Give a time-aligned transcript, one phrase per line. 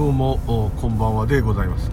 [0.00, 0.40] どうも
[0.80, 1.90] こんばんはでございます。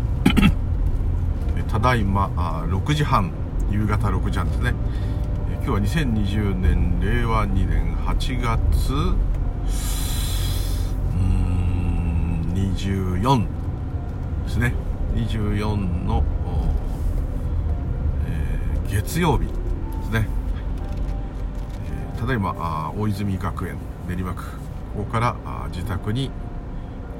[1.67, 2.31] ただいま
[2.69, 3.33] 6時半
[3.69, 4.73] 夕方6時半ですね。
[5.55, 8.95] 今日は2020年令和2年8月う
[11.17, 13.45] ん24
[14.45, 14.73] ですね。
[15.13, 16.23] 24の、
[18.25, 19.53] えー、月曜日で
[20.05, 20.29] すね、
[22.15, 23.75] え、ただいま大泉学園
[24.07, 24.45] 練馬区
[24.95, 25.35] ここから
[25.73, 26.31] 自宅に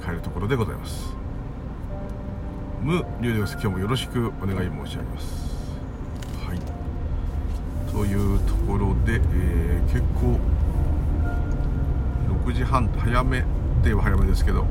[0.08, 1.14] 帰るところでございます。
[2.82, 3.54] 無流です。
[3.56, 5.52] 今日もよろしくお願い申し上げます。
[6.48, 7.92] はい。
[7.92, 10.40] というところで、えー、結構
[12.46, 13.44] 6時半早め
[13.84, 14.66] では早めですけど、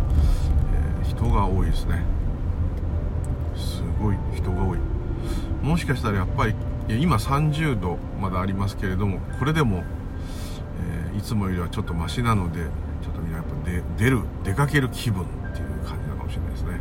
[1.03, 2.03] えー、人が多いですね。
[3.55, 4.79] すごい人が多い。
[5.63, 6.55] もしかしたらやっぱり
[6.89, 9.85] 今30度まだありますけれどもこれでも、
[11.13, 12.71] えー、いつもよりはちょっとマシなので
[13.77, 16.77] で出る出かける気分っていう感じなのかもしれないですね、は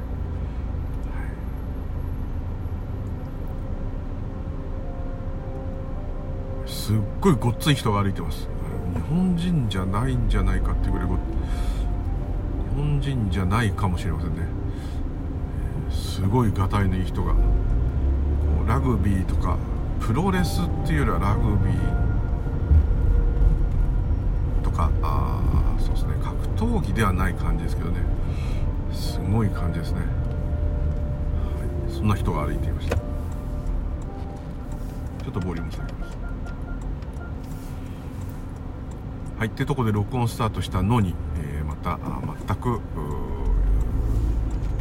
[6.66, 8.48] い、すっごいごっつい人が歩いてます。
[8.94, 11.16] 日本人じゃないんじゃないかっていうぐらい日
[12.76, 14.48] 本人じゃないかもしれませんね、
[15.92, 17.36] すごいがたいのいい人が。
[18.68, 19.58] ラグビーとか
[20.00, 21.78] プロレスっていうよりはラグビー
[24.64, 25.40] とかあ
[25.78, 26.16] そうですね
[26.66, 28.00] 格闘技ではない感じですけどね。
[28.92, 30.06] すごい感じですね、は
[31.90, 32.96] い、そんな人が歩いていました。
[32.96, 36.18] ちょっとボリューム下げます。
[39.38, 39.48] はい。
[39.48, 42.00] ってとこで録音スタートしたのに、えー、また
[42.48, 42.80] 全く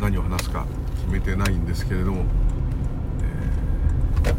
[0.00, 0.64] 何を話すか
[0.96, 2.24] 決めてないんですけれども、
[4.24, 4.32] え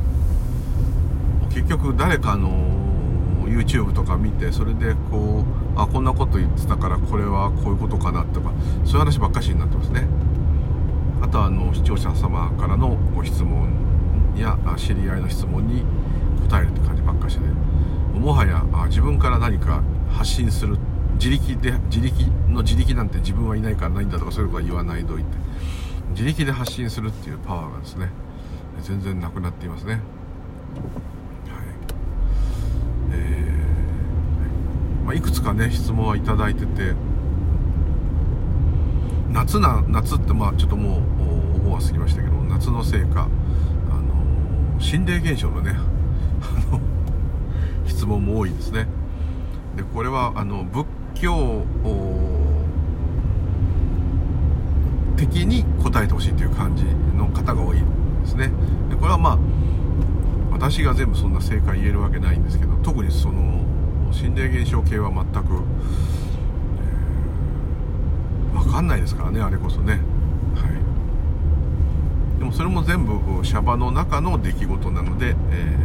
[1.43, 2.49] ー、結局誰かの
[3.45, 8.53] YouTube とか見てそれでこうあこんなこと言ってたからこれはこういうことかなとか
[8.85, 10.07] そういう話ばっかしになってますね。
[11.21, 13.73] あとはあの視聴者様からのご質問
[14.37, 15.83] や知り合いの質問に
[16.47, 17.47] 答えるって感じばっかしで
[18.19, 20.77] もはや自分から何か発信する
[21.15, 25.25] 自力で自力の自力なんて自分はいないからないんだとかそういうことは言わないといて
[26.11, 28.09] 自力で発信するっていうパワーがですね
[28.81, 30.01] 全然なくなっていますね。
[35.15, 36.93] いくつかね質問はいただいてて
[39.31, 41.01] 夏な夏ってまあちょっともう
[41.55, 43.27] お盆は過ぎましたけど夏のせいか
[43.89, 44.01] あ
[44.75, 45.75] の心霊現象のね
[47.87, 48.87] 質問も多いですね。
[49.75, 51.65] でこれはあの仏教
[55.15, 56.83] 的に答えてほしいという感じ
[57.15, 57.83] の方が多いで
[58.27, 58.51] すね。
[58.89, 59.39] でこれはまあ
[60.51, 63.63] 私が全部そんな正解言えるわけないんですけど特にその
[64.15, 65.63] 心霊現象系は全く、
[68.53, 69.93] えー、分かんないですからねあれこそね。
[69.93, 69.99] は
[72.37, 72.39] い。
[72.39, 75.77] でもそれも全部シャバの中の出来事なので、え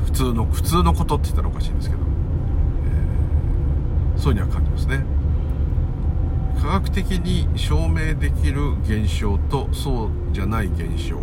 [0.00, 2.00] ー、普通の普通のことって言ったらおかしいんですけど、
[4.16, 5.04] えー、そういうには感じますね。
[6.62, 11.18] 科学的に証明できる現象とそうじゃない現象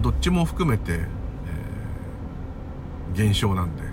[0.00, 1.00] どっちも含めて
[3.18, 3.86] 現象なんで、え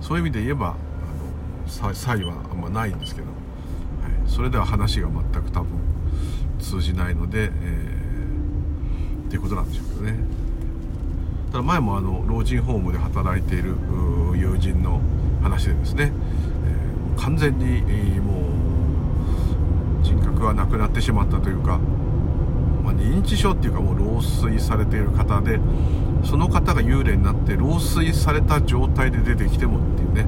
[0.00, 5.70] ー、そういう意味で言えばあの差異はあんまないんですけど、はい、それでは話が全く多分
[6.60, 10.16] 通じないので、えー、っていうことなんでしょうけどね。
[11.50, 13.74] ただ前もあの老人ホームで働いている
[14.36, 15.00] 友人の
[15.42, 16.12] 話でですね、
[16.66, 18.42] えー、完全に、えー、も
[20.02, 21.80] う人格がなくなってしまったというか
[22.84, 25.58] まあ、認知症っていうかもう老衰されている方で
[26.24, 30.26] その方が幽霊になって老衰された状態で出てきてもっていうね。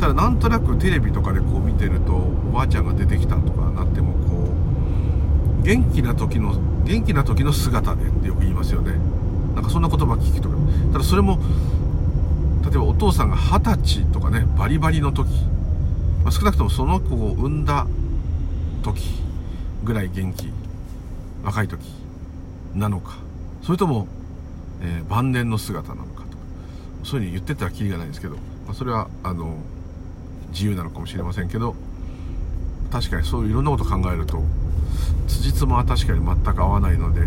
[0.00, 4.52] ただなんとなくテレビとかでこう見てるとおばあちゃんが出てきたとかなってもこ
[5.60, 6.54] う元気な時の
[6.84, 8.92] 元気な時の姿でってよく言いますよね。
[9.54, 10.56] なんかそんな言葉聞きとか。
[10.92, 11.38] ただそれも
[12.62, 15.30] 例えばお父さんが二十歳とかねバリバリの時、
[16.22, 17.86] まあ、少なくともその子を産んだ
[18.82, 19.22] 時
[19.84, 20.50] ぐらい元気
[21.44, 21.80] 若い時
[22.74, 23.16] なのか。
[23.62, 24.08] それとも、
[24.84, 26.28] えー、晩年の姿なのかと。
[26.28, 26.34] か
[27.04, 29.56] そういうふうに言ってたらきりがないんですけど、まあ、それはあの
[30.50, 31.74] 自由なのかもしれませんけど
[32.92, 34.42] 確かにそういういろんなこと考えると
[35.26, 37.22] 辻褄は確かに全く合わないので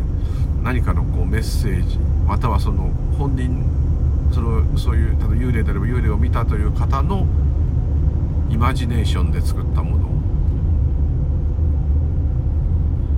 [0.63, 3.65] 何かのこうメッセージまたはその本人
[4.33, 7.25] そのそういう例えば幽霊であれば幽霊を見たという方の
[8.50, 10.07] イマジネーションで作ったもの。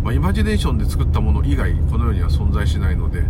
[0.04, 3.24] まあ、イマジネーションで作ったもの以外この世には存在しないので、え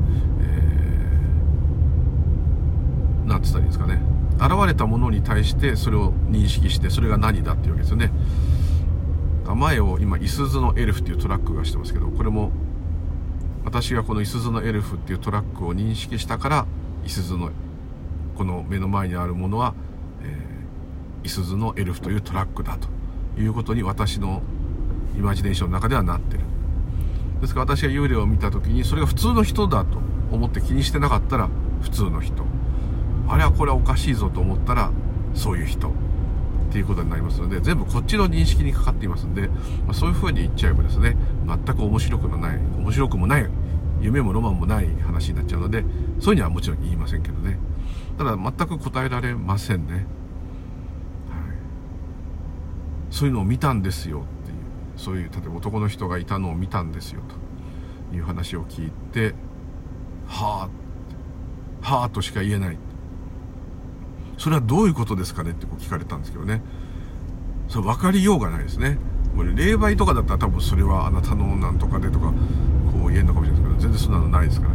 [3.30, 4.02] なんつったらいいんですかね。
[4.38, 8.12] 現れたものに対してそれを認識してそれが何だっていうわけですよね。
[9.46, 12.52] 前を今いすゞのエルフっていうトラックがしてますけどこれも
[13.66, 16.66] 私がこのいすゞのエルフっていうトラックを認識したから
[17.06, 17.52] いすゞの
[18.38, 19.74] この目の前にあるものは、
[21.24, 22.88] いすゞのエルフというトラックだと
[23.42, 24.42] いうことに私の
[25.18, 26.44] イマジネーションの中ではなってる。
[27.42, 29.98] ですから私が幽霊を見た時にそれが普通の人だと
[30.32, 31.50] 思って気にしてなかったら
[31.82, 32.46] 普通の人。
[33.30, 34.92] あれはこれはおかしいぞと思ったら
[35.34, 35.94] そういう人。
[36.70, 39.56] っていうことになりますので全部こっちの認識にかかっていますんで、ま
[39.90, 41.18] あ、そういうふうに言っちゃえばですね
[41.48, 43.50] 全く面白くもない面白くもない
[44.02, 45.84] 夢もロマンもない話になっちゃうので
[46.20, 47.58] そういうにはもちろん言いませんけどね。
[48.20, 50.04] ただ全く答えられませんね、はい、
[53.10, 54.58] そういうのを見たんですよっていう
[54.98, 57.22] そういう例えば男の人がいたのを見たんですよ
[58.10, 59.34] という話を聞いて
[60.28, 60.70] は
[61.82, 62.78] あはあとしか言えない。
[64.40, 66.62] それはどういうことですかねってこう聞かれたんですけどね。
[67.68, 68.98] それ分かりようがないですね。
[69.36, 72.34] これ霊媒とかだったら多分それはあなたのなんとかでとかこ
[73.06, 74.74] う言えるのかもしれないですけど全然そんなのないですから。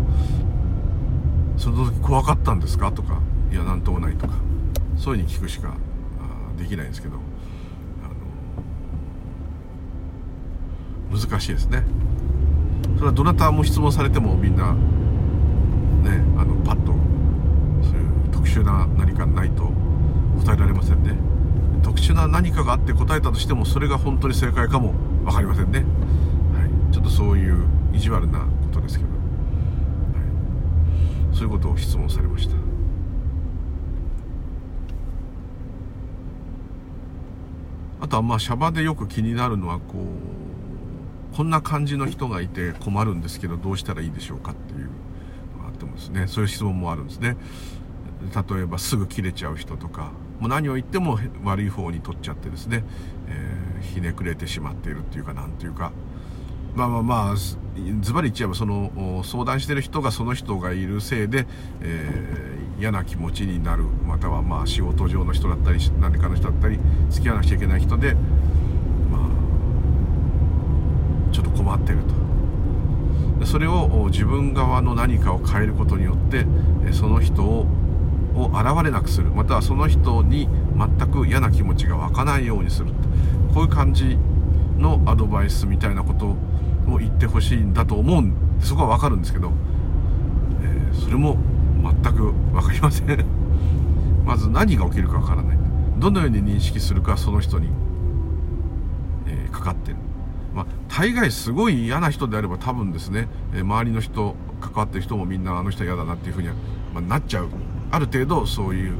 [1.56, 3.20] その時怖かったんですかとか
[3.50, 4.34] いや何ともないとか
[4.96, 5.74] そういうふうに聞くしか
[6.58, 7.16] できないんですけど
[11.10, 11.84] 難しいですね。
[12.96, 16.92] それはどなたも質問されてもみんなねあのパッと
[18.60, 19.72] 殊な何かないと
[20.44, 21.16] 答えられませんね。
[21.82, 25.84] 特殊な何かがあって答えたとしてもそれが本当に正解かも分かりませんね、は
[26.90, 29.16] い、ちょっとそういう意地悪なことですけど、は
[31.32, 32.54] い、そういうことを質問されました。
[38.00, 39.94] あとはまあシャバでよく気になるのはこ
[41.32, 44.88] うこんな感じの人がいて困るんですけどどうしたらいいでしょうかっていう
[45.56, 46.26] のがあってもですね。
[46.28, 47.36] そういう質問もあるんですね。
[48.32, 52.84] 例えばすぐ切れちゃう人とかもう何を言っても悪い方に取っちゃってですね、
[53.28, 55.92] えー、ひねくれてしまっているっていうかなんていうか
[56.74, 57.36] まあまあまあ
[58.00, 61.46] ズバリ言っちゃえばその相談してる人がその人がいるせいで、
[61.80, 66.78] えー、嫌な気持ちになるまたはまあ仕事上の人だったり何かの人だったり
[67.10, 68.20] 付き合わなくちゃいけない人で、ま
[71.30, 72.14] あ、ちょっと困ってると。
[73.46, 76.46] それを自分側の何かを変えることによって
[76.92, 77.66] その人を
[78.34, 79.30] を現れなくする。
[79.30, 82.90] またはその人に全く嫌な気持ちが湧かないようにする
[83.54, 84.18] こういう感じ
[84.78, 86.36] のアドバイスみたいなこと
[86.90, 89.52] を言ってほしいんだと思うんそこは分かるんですけど、
[90.62, 91.36] えー、それも
[91.82, 93.24] 全く分かりません。
[94.24, 95.58] まず何が起きるか分からない。
[95.98, 97.68] どのように認識するかその人に、
[99.26, 99.98] えー、かかってる。
[100.54, 106.54] まあ、大概すごい嫌な人であれば多分ですね、えー、周りの人関わってる人もみんなあの人嫌だなっていうふうには、
[106.94, 107.48] まあ、なっちゃう。
[107.90, 108.94] ある程度そういう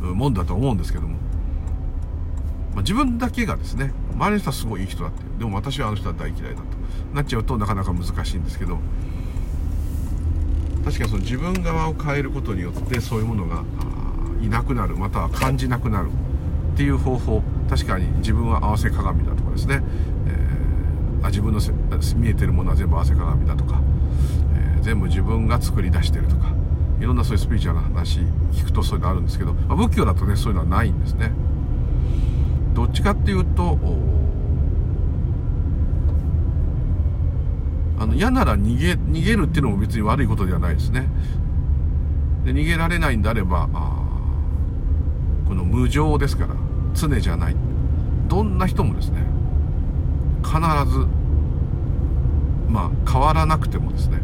[0.00, 1.16] もんだと思うんですけども、
[2.74, 5.22] まあ、自分だけがですね周りの人はすごいいい人だって。
[5.38, 6.62] でも私はあの人は大嫌いだと。
[7.14, 8.78] なっちゃうとなかなか難しいんですけど。
[10.84, 13.62] 確かにその自分側を変えることによってそういうものが
[14.40, 14.96] いなくなる。
[14.96, 16.10] または感じなくなる。
[16.74, 19.82] っていう方法確かに自分は合わせ鏡だとかですね、
[20.28, 21.60] えー、あ自分の
[22.16, 23.80] 見えてるものは全部合わせ鏡だとか、
[24.54, 26.57] えー、全部自分が作り出してるとか。
[27.00, 28.20] いろんなそういうスピリチュアルな話
[28.52, 31.32] 聞くとそういうのあるんですけど、まあ、仏教だとねそういうのはないんですね。
[32.74, 33.78] どっちかっていうと
[37.98, 41.08] あの嫌なら逃げ逃げるっていうのも別に悪いことではないですね。
[42.44, 43.68] で逃げられないんであれば
[45.48, 46.54] この無常ですから
[46.94, 47.56] 常じゃない。
[48.28, 49.22] どんな人もですね
[50.44, 50.54] 必
[50.90, 51.06] ず
[52.68, 54.20] まあ変わらなくてもですね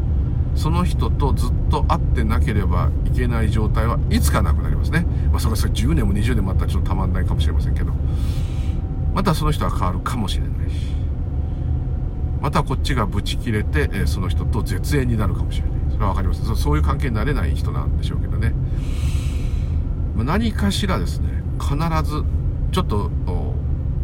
[0.54, 5.06] その人とずっと会ってなければいけない状態はいつかなくなりますね。
[5.30, 7.92] まあ、それは10年も20年もあったらちょっとたまんないかもしれませんけど、
[9.14, 10.76] またその人は変わるかもしれないし、
[12.40, 15.74] またこっちがブチ切れて、えその人と絶縁になるかもしれない。
[15.90, 18.52] それは分かりますそういう関係になれない人なんでしょうけどね。
[20.16, 21.28] 何かしらですね、
[21.60, 21.74] 必
[22.08, 22.24] ず、
[22.72, 23.10] ちょっと、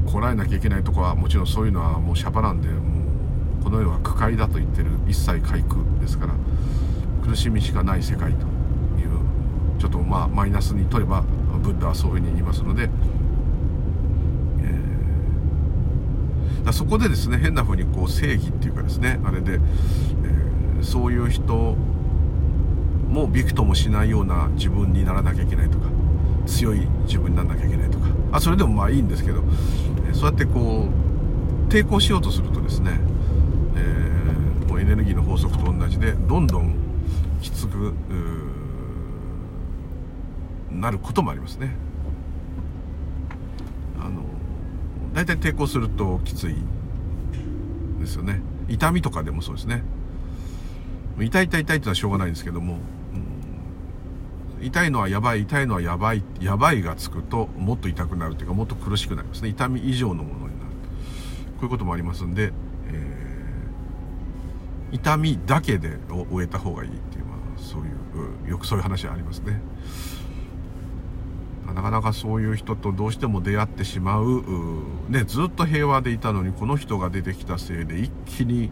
[0.07, 3.11] こらえなきゃいけないとこは、もちろんそういうのはもうシャバなんで、もう
[3.63, 6.35] この世は苦界だと言ってる一切皆苦ですから
[7.21, 8.47] 苦しみしかない世界と
[8.99, 9.11] いう
[9.79, 11.25] ちょっとまあマイナスにとれば
[11.63, 12.89] ブッダはそういうふうに言いますので、
[14.61, 21.77] えー、そこでですね変なふうにこう正義っていうかですねあれで、えー、そういう人
[23.09, 25.87] もびくともしないような自分にならなきゃいけないとか
[26.47, 29.43] 強い自分にならなきゃいけないとかあそれでもまあいいんですけど、
[30.09, 30.87] えそうやってこ
[31.69, 33.01] う抵抗しようとするとですね
[33.77, 36.75] えー、もうエネルギーの法則と同じでどんどん
[37.41, 37.95] きつく
[40.71, 41.75] なることもありますね。
[43.99, 44.23] あの
[45.13, 46.57] 大体抵抗するときつい
[47.99, 48.41] ですよね。
[48.69, 49.83] 痛みとかでもそうですね。
[51.19, 52.79] 痛い痛い痛いってのはしょうがないんですけども、
[54.61, 59.49] うん、痛いのはやばい痛いのはやばいやばいがつくともっと痛くなるというかもっと苦しくなりますね。
[59.49, 60.71] 痛み以上のものになる。
[61.57, 62.53] こういうこともありますんで、
[62.89, 67.25] えー、痛みだけでを終えた方がいいっていう、
[67.61, 67.85] そうい
[68.49, 69.61] うよくそういう話ありますね。
[71.67, 74.43] なかなかそういう人とどうしても出会ってしまう
[75.09, 78.71] ね、ずっと平和でいたのにこの人が出てきたせいで一気に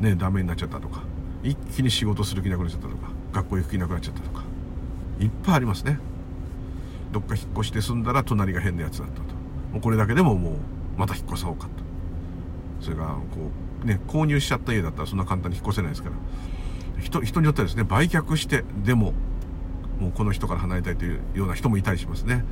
[0.00, 1.02] ねダメになっちゃったとか
[1.42, 4.42] 一気に仕事する気なくなっちゃったとか学校行く気なくなっちゃったとか
[5.20, 5.98] いっぱいありますね。
[7.12, 9.22] どっか引っ越して住んだら隣が変なやつだったと。
[9.72, 10.54] もうこれだけでももう
[10.96, 11.70] また引っ越そうかと。
[12.80, 13.50] それがこ
[13.82, 16.16] うね購入しちゃった家だったらそんな簡単に引っ越せないですから。
[17.04, 19.12] 人人によってはですね売却してでも
[20.00, 22.44] もうこの人から離れたいというような人もいたりしますね。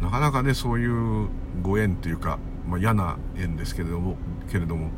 [0.00, 1.28] なかなかねそういう
[1.62, 2.38] ご縁というか、
[2.68, 4.16] まあ、嫌な縁ですけれども
[4.50, 4.90] けれども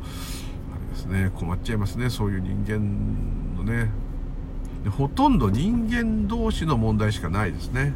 [0.73, 3.91] あれですね困っちゃいますねそういう人間のね。
[4.83, 7.93] でほとんど人間同士の問題しかないですね。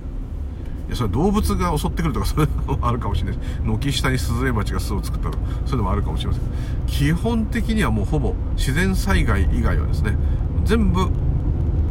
[0.88, 6.44] いやそれ動物が襲ってくるとかそういうのもあるかもしれないし軒下にスズメバチが巣を作ったとかそういうのもあるかもしれません。
[6.86, 10.16] 基本的にはもうほぼ自然災害以外はですね
[10.68, 11.10] 全部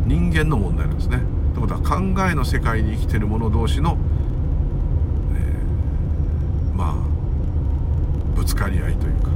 [0.07, 1.21] 人間の問題なんですね。
[1.55, 1.97] ということは考
[2.31, 3.97] えの世界に生きてる者同士の、
[5.35, 6.95] えー、まあ
[8.37, 9.31] ぶつかり合いというか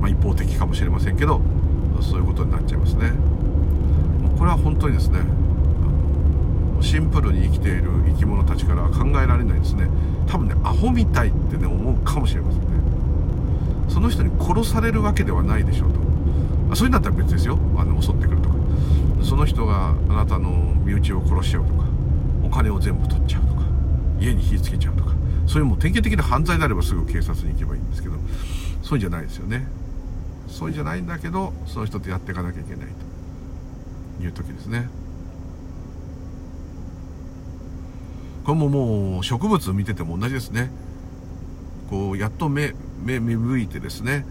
[0.00, 1.40] まあ、一方的かもしれませんけど
[2.00, 3.12] そういうことになっちゃいますね。
[4.36, 5.20] これは本当にですね
[6.80, 9.86] シンプルに生きている生き物たちからは考えられないですね。
[10.26, 12.66] 多分ねアホみたいってね思うかもしれませんね。
[13.88, 15.91] その人に殺されるわけではないでしょう。
[16.72, 17.58] とそういうんだったら別ですよ。
[17.76, 18.56] あの襲ってくるとか。
[19.22, 20.50] その人があなたの
[20.84, 21.84] 身内を殺しちゃうとか。
[22.44, 23.62] お金を全部取っちゃうとか。
[24.18, 25.12] 家に火つけちゃうとか。
[25.46, 28.16] そういうもう典型的な犯罪であればすぐ警察に行けばいいんですけど。
[28.82, 29.66] そうじゃないですよね。
[30.48, 32.86] そうじゃないんだけどその人とやっていかなきゃいけない
[34.18, 34.24] と。
[34.24, 34.88] いう時ですね。
[38.44, 40.70] これももう植物見てても同じですね。
[41.90, 42.74] こうやっと目
[43.04, 44.24] 目芽吹いてですね。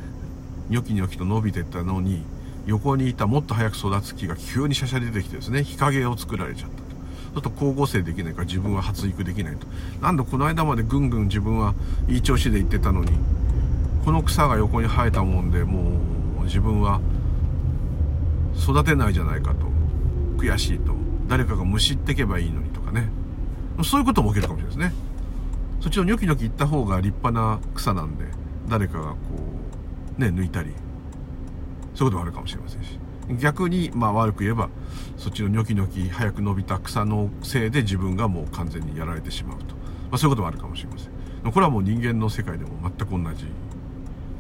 [0.70, 2.24] ニョキニョキと伸びてったのに
[2.66, 6.84] 横にいたもっと早く育つ木が急にしゃしゃ出てきてですね日陰を作られちゃったと。
[6.84, 9.66] ちょっと光合成できないから自分は発育できないと。
[10.02, 11.74] なんでこの間までぐんぐん自分は
[12.08, 13.12] いい調子で言ってたのに
[14.06, 16.00] この草が横に生えたもんでも
[16.42, 17.00] う自分は
[18.58, 19.68] 育てないじゃないかと。
[20.38, 20.94] 悔しいと。
[21.28, 23.10] 誰かがむしってけばいいのにとかね。
[23.84, 24.94] そういうことも起きるかもしれないですね。
[25.80, 28.26] そっちをニョキニョキ行った方が立派な草なんで
[28.70, 29.18] 誰かがこ
[30.18, 30.72] うね抜いたり。
[31.94, 33.00] そういうこともあるかもしれませんし。
[33.40, 34.70] 逆にまあ悪く言えば
[35.18, 39.82] そっちのニョキニョキ早く伸びた草のせいで自分がもう完全にやられてしまうと、ま
[40.14, 41.52] あ、そういうこともあるかもしれません。
[41.52, 43.52] これはもう人間の世界でも全く同じで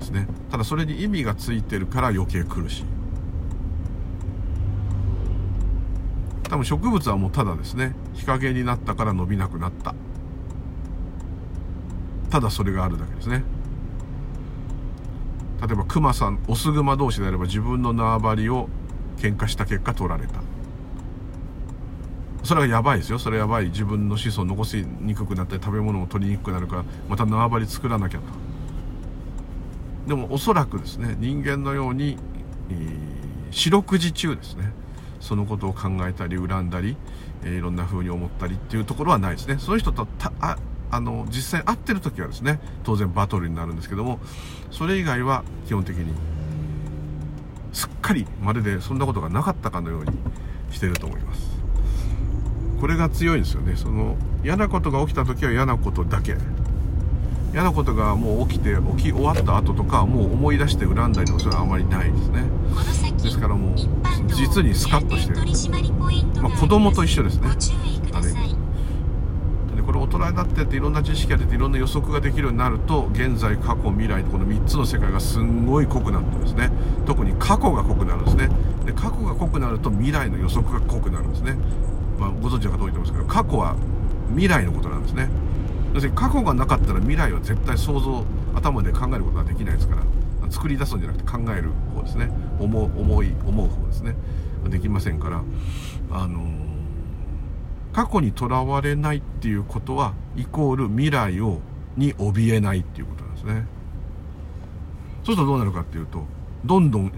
[0.02, 0.28] すね。
[0.50, 2.86] ただそれに意味がついてるから余計苦しい。
[6.44, 9.96] 多分植物はもうただですね日陰になったから伸びなくなった。
[12.30, 13.44] ただそれがあるだけですね。
[15.62, 18.68] 例えばクマさんオスグマ同士であれば自分の縄張りを
[19.18, 20.42] 喧嘩した結果取られた。
[22.44, 23.20] それはやばいですよ。
[23.20, 23.66] それはやばい。
[23.66, 28.24] 自分の子孫を残しにくくなったり食べ物も取りにくくなるからまた縄張り作らなきゃと。
[30.08, 32.18] でもおそらくですね人間のように、
[32.72, 32.98] えー、
[33.52, 34.74] 四六時中ですね。
[35.20, 36.98] そのことを考えたり恨んだり、
[37.44, 39.58] えー、いろんな風に思ったりっていうところはないですね。
[39.60, 40.58] その人とたあ
[40.92, 44.20] あの実際会ってる時はですね当然バトルになるんですけども
[44.70, 46.14] それ以外は基本的に
[47.74, 50.12] すっかりまるでそんなことがなかったかのように
[50.72, 51.52] してると思います。
[52.80, 53.76] これが強いんですよね。
[53.76, 56.36] その嫌なことが起きた時は嫌なことだけ。
[57.54, 62.44] 嫌なことがもう起きて起き終わった後とかもう思い出して恨んだりとかそれはあまりないですね。
[63.22, 63.76] ですからもう
[64.34, 67.50] 実にスカッとしてる、まあ、子供と一緒ですね。
[68.14, 68.31] あれ
[70.12, 76.70] でこれ大人になってっていろんな知識が出ていろんな予測ができるようになると現在過去未来この3つの世界がすんごい濃くなってですね。
[77.06, 78.50] 特に過去が濃くなるんですね。
[78.86, 81.56] で過去が濃くなると未来の予測が濃くなるんですね、
[82.20, 83.76] まあ、ご存知の方多いと思うんですけど過去は
[84.30, 85.30] 未来のことなんですね。
[85.94, 88.24] 要するに過去がなかったら未来は絶対想像
[88.56, 90.04] 頭で考えることはできないですから
[90.50, 92.30] 作り出すんじゃなくて考える方ですね。
[92.60, 94.16] 思う思い思う方ですね。
[94.70, 95.44] できませんから
[96.12, 96.71] あのー、
[97.94, 101.60] 過去にとらわれないっていうことはイコール未来を
[101.98, 103.66] に怯えないっていうことなんですね。
[105.24, 106.24] そうするとどうなるかっていうと
[106.66, 107.12] どんどん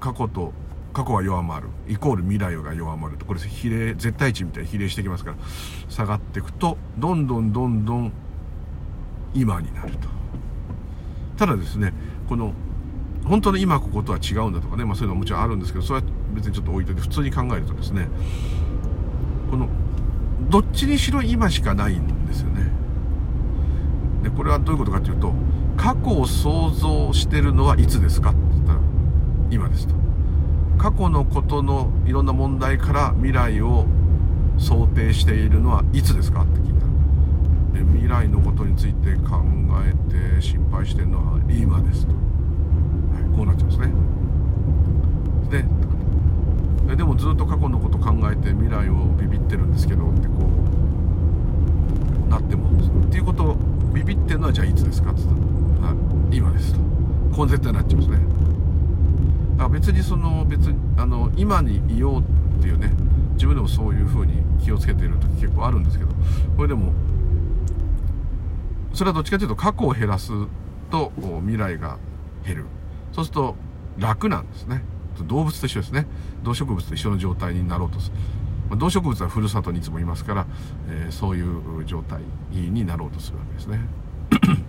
[0.00, 0.52] 過去と
[0.92, 1.68] 過去は弱まる。
[1.88, 3.26] イコール未来が弱まると。
[3.26, 5.36] これ比例絶対値みたいに比例してきますから
[5.88, 8.12] 下がっていくとどんどんどんどん
[9.34, 10.08] 今になると。
[11.36, 11.92] ただですね
[12.28, 12.52] この
[13.24, 18.08] 本当の今こことは違うんだとかね、まあ、そういうのはもちろんあるんですけどそれは別にちょっと置いといて普通に考えるとですね
[19.50, 19.68] この
[20.50, 22.70] どっちにしろ今しかないんですよね。
[24.22, 25.32] でこれはどういうことかというと
[25.76, 28.80] 過去を想像してるのはいつですかって言ったら
[29.50, 29.94] 今ですと。
[30.78, 33.86] 過去のことのいろんな問題から未来を
[34.58, 39.42] 想定しているのはいつですかって聞いたで未来のことについて考
[39.82, 39.92] え
[40.36, 42.18] て心配してるのは今ですと、は
[43.20, 43.92] い、こうなっちゃうんですね。
[45.50, 45.64] で
[46.90, 50.34] えでもずっと過去のこと考えて未来をビビってるんですけどってこ
[52.28, 52.68] うなっても
[53.06, 53.56] っていうこと
[53.92, 55.94] ビビってるのはじゃあいつですかって言ったら、
[56.30, 56.80] 今ですと。
[57.34, 58.18] こう絶対なっちゃうんですね。
[59.58, 62.92] あ別にその別にあの今にいようっていうね
[63.34, 66.10] 自分でもそういう風に気をつけている時結構あるんですけど
[66.56, 66.92] これでも
[68.92, 70.32] それはどっちかというと過去を減らす
[70.90, 71.12] と
[71.42, 71.98] 未来が
[72.44, 72.66] 減る。
[73.12, 73.56] そうすると
[73.96, 74.82] 楽なんですね。
[75.22, 76.06] 動物と一緒ですね。
[76.42, 78.16] 動植物と一緒の状態になろうとする。
[78.76, 80.46] 動植物はふるさとにいつもいますから、
[80.88, 83.80] えー、そういう状態になろうとするわけですね。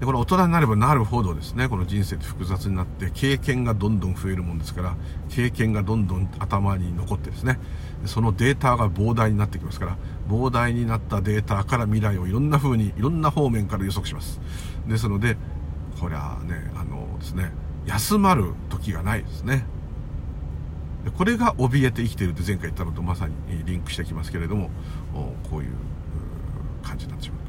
[0.00, 1.68] でこれ大人になればなるほどですね。
[1.68, 4.96] この人生って複雑になって経験がどんどん増えるもんですから
[5.28, 7.60] 経験がどんどん頭に残ってですね。
[8.06, 9.96] そのデータが膨大になってきますから
[10.28, 14.40] 膨大になったデータから未来をいろんな風にいろんな方面から予測します。
[14.88, 15.36] ですので
[16.02, 17.52] これはねあのですね
[17.86, 19.64] 休まる時がないですね。
[21.04, 24.70] でこれが怯えて生きているって前回言ったのとまさにリンクしてきますけれども
[25.48, 25.70] こういう
[26.82, 27.44] 感じになってしまうと。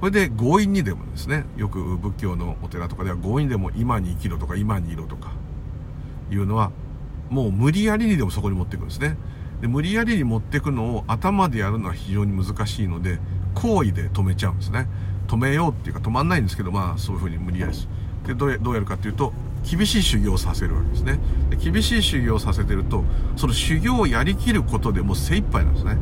[0.00, 5.32] これで強引にでもですねよく仏教のお寺とかでは強引でも今に生きろとか今にいろとか
[6.30, 6.72] いうのは
[7.28, 9.18] もう無理やりにでもそこに持っていくんですね。
[9.60, 13.18] で無理やりに持っていくのを頭でやるのは非常に難しいので
[13.54, 14.88] 行為で止めちゃうんですね。
[15.32, 17.88] 止めようっていうか止まんないんですけどまあそういうふうに無理やりです。
[18.26, 19.32] でどうやるかっていうと
[19.64, 21.18] 厳しい修行をさせるわけですね。
[21.48, 23.02] で厳しい修行をさせてると
[23.36, 25.96] その修行をやりきることでもう精一杯なんですね。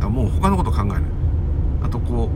[0.00, 1.02] だもう他のこと考えない。
[1.82, 2.30] あとこ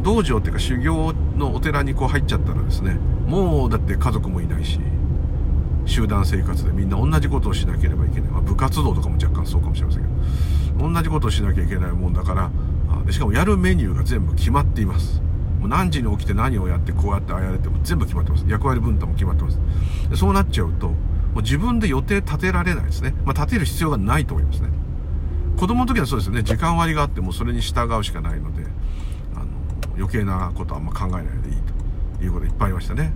[0.00, 2.94] う道場っていうか修行のお寺にこう入っちゃったらですね
[3.26, 4.80] もうだって家族もいないし
[5.86, 10.08] 集団生活でみんな同じことをしなければいけない、まあ、部活動とかも若干そうかもしれませんけ
[10.82, 12.50] ど同じことをしなきゃいけないもんだから
[13.04, 15.29] でしかもやるメニューが全部決まっています。
[15.60, 18.44] もう何時に起きて何をやってこうやってああやれても全部決まってます。
[18.48, 19.58] 役割分担も決まってます。
[20.08, 20.96] でそうなっちゃうとも
[21.36, 24.70] う自分で予定立てられないですね、まあ、立てる必要がないと思いますね。
[25.56, 26.42] 子供の時はそうですよね。
[26.42, 28.64] 時間割があってもそれに従うしかないので
[29.34, 29.44] あの
[29.96, 31.56] 余計なことはあんま考えないでいい
[32.18, 33.12] ということいっぱいありましたね。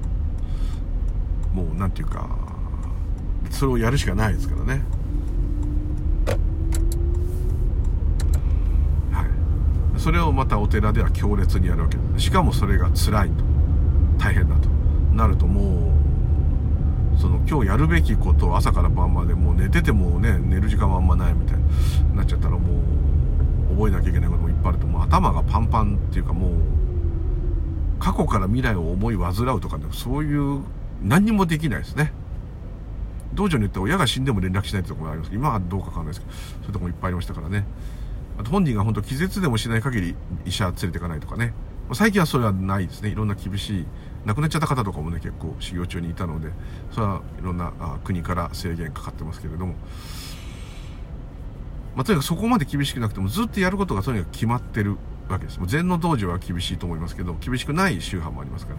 [1.53, 2.29] もう何て言うか
[3.51, 4.83] それをやるしかないですからね
[9.13, 9.23] は
[9.94, 11.97] いそれをまたお寺では強烈にやるわけ。
[12.21, 13.43] しかもそれが辛いと。
[14.19, 14.69] 大変だと。
[15.15, 15.95] なるとも
[17.17, 22.83] うその今日やるべきことを朝から晩までもう寝ててもね寝る時間はあんまないみたいになっちゃったらも
[23.71, 24.87] う覚えなきゃいけないこともいっぱいあると。
[24.87, 26.53] もう頭がパンパンっていうかもう
[27.99, 30.61] 過去から未来を思い煩うとか、ね、そういう
[31.03, 32.13] 何にもできないですね。
[33.33, 37.65] 道場によって親が死んでも連絡しないってところもありますけど今はどうかわかんないですけどそういうとこもいっぱいありましたからね。
[38.39, 41.53] あと本人が本当気絶でもしない限り医者連れていかないとかね
[41.93, 43.87] 最近はそれはないですねいろんな厳しい
[44.25, 46.51] 亡くなっちゃった方とかもね結構修行中にいたので
[46.91, 49.75] それはいろんなあ国から制限かかってますけれども
[51.95, 54.97] まあ、とにかくそこまで厳しくなくてもずっとやることがとにかく決まってる
[55.29, 55.59] わけです。
[55.59, 58.75] もう禅の道場は厳しいと思いますけど、厳しくない宗派もありますか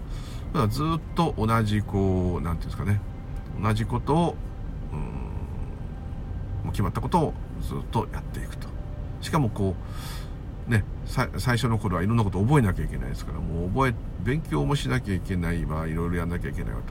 [0.54, 0.62] ら。
[0.62, 3.00] ただずっと同じ、こう、なんていうんですかね、
[3.62, 4.36] 同じことを、
[4.91, 8.75] うん、もう決まったことをずっとやっていくと。
[9.26, 9.76] しかもこ
[10.68, 16.82] う、ね、最初の頃はいろんなことを覚えなきゃいけないですから、もう覚え、勉強もしなきゃいけないわ、いろいろやんなきゃいけないわ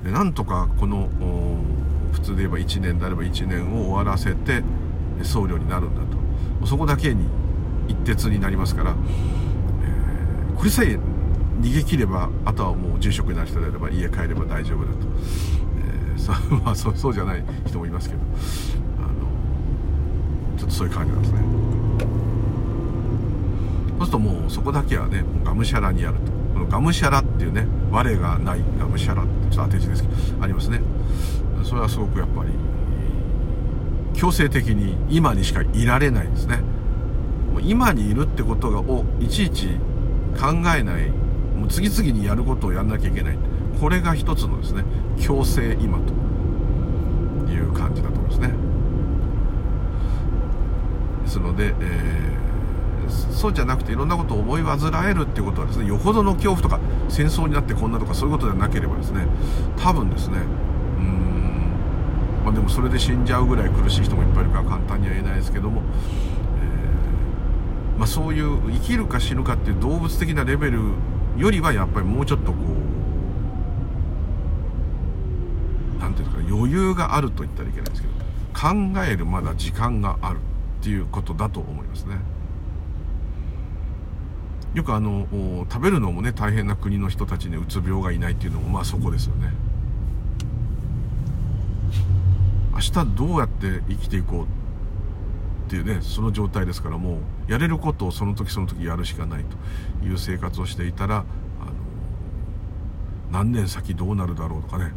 [0.00, 0.04] と。
[0.04, 1.08] で、なんとかこの、
[2.12, 4.62] 普通で言えば1年であれば1年を終わらせて、
[5.22, 6.00] 僧侶になるんだ
[6.60, 6.66] と。
[6.66, 7.26] そこだけに
[7.88, 10.98] 一徹になりますから、えー、これさえ
[11.60, 14.98] 逃げ切ればあとはもう住職になる人であれば家帰れば大丈夫だと、
[15.78, 16.32] えー、そ
[16.64, 18.20] まあそうじゃない人もいますけど
[18.98, 19.08] あの
[20.56, 21.38] ちょっとそういう感じなんですね。
[23.98, 26.32] そうするともうそこだけはねがむしゃらにやると。
[26.54, 30.80] このがむしゃらっていうね我がないがむしゃらってちょっと当て字ですけどありますね。
[31.64, 32.50] それはすごくやっぱり
[34.14, 36.60] 強制的に今にしかいられないですね。
[37.62, 39.68] 今にいるってことがをいちいち
[40.38, 41.10] 考えない。
[41.56, 43.38] もう次々にやることをやんなきゃいけない。
[43.80, 44.84] これが一つのですね
[45.18, 46.12] 強制今と
[47.52, 48.71] いう感じだと思いますね。
[51.32, 54.78] ですので、えー、そうじゃなくていろんなことを思い煩
[55.10, 59.26] えるっていうことはですねよほどの恐怖とか戦争になってこんなとかそういうことではなければですね
[59.78, 60.38] 多分ですね
[60.98, 61.72] うん
[62.44, 65.80] まあでもそれで死んじゃうぐらい苦しい人もいっぱいいるから簡単には言えないですけども、
[66.60, 70.80] えー、まあ、そういう生きるか死ぬかっていう動物的なレベル
[71.38, 72.58] よりはやっぱりもうちょっとこ
[75.96, 78.12] う何ていうんですか余裕があると言ったらいけないですけど
[78.52, 78.68] 考
[79.02, 80.38] えるまだ時間がある。
[80.82, 82.16] っていうことだと思いますね。
[84.74, 85.28] よくあの
[85.70, 89.52] 食べるのもね大変な国の人たちにうつ病がいないっていうのもまあそこですよね。
[92.72, 94.44] 明日どうやって生きていこう
[95.66, 99.44] っていうねその状態ですからもうやれることをその時その時やるしかない
[100.00, 101.26] という生活をしていたらあの
[103.30, 104.90] 何年先どうなるだろうとかね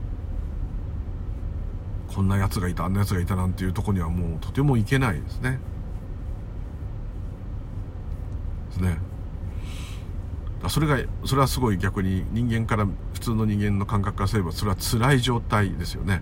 [2.07, 5.59] こんなやつがいたあんなやつがいたなんていうとこにはもうとてもいけないですね。
[8.79, 8.97] ですね。
[10.67, 16.21] それがそれはすごい逆に人間から普通の人間の感覚からすればそれは辛い状態ですよね。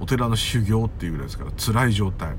[0.00, 2.36] お寺の修行っていうぐらいですから辛い状態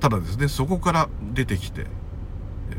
[0.00, 1.88] ただですねそこから出てきて、で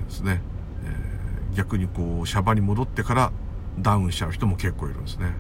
[0.10, 0.42] すね、
[0.86, 3.32] え、逆にこうシャバに戻ってから
[3.80, 5.34] ダウンしちゃう人も結構いるんですね、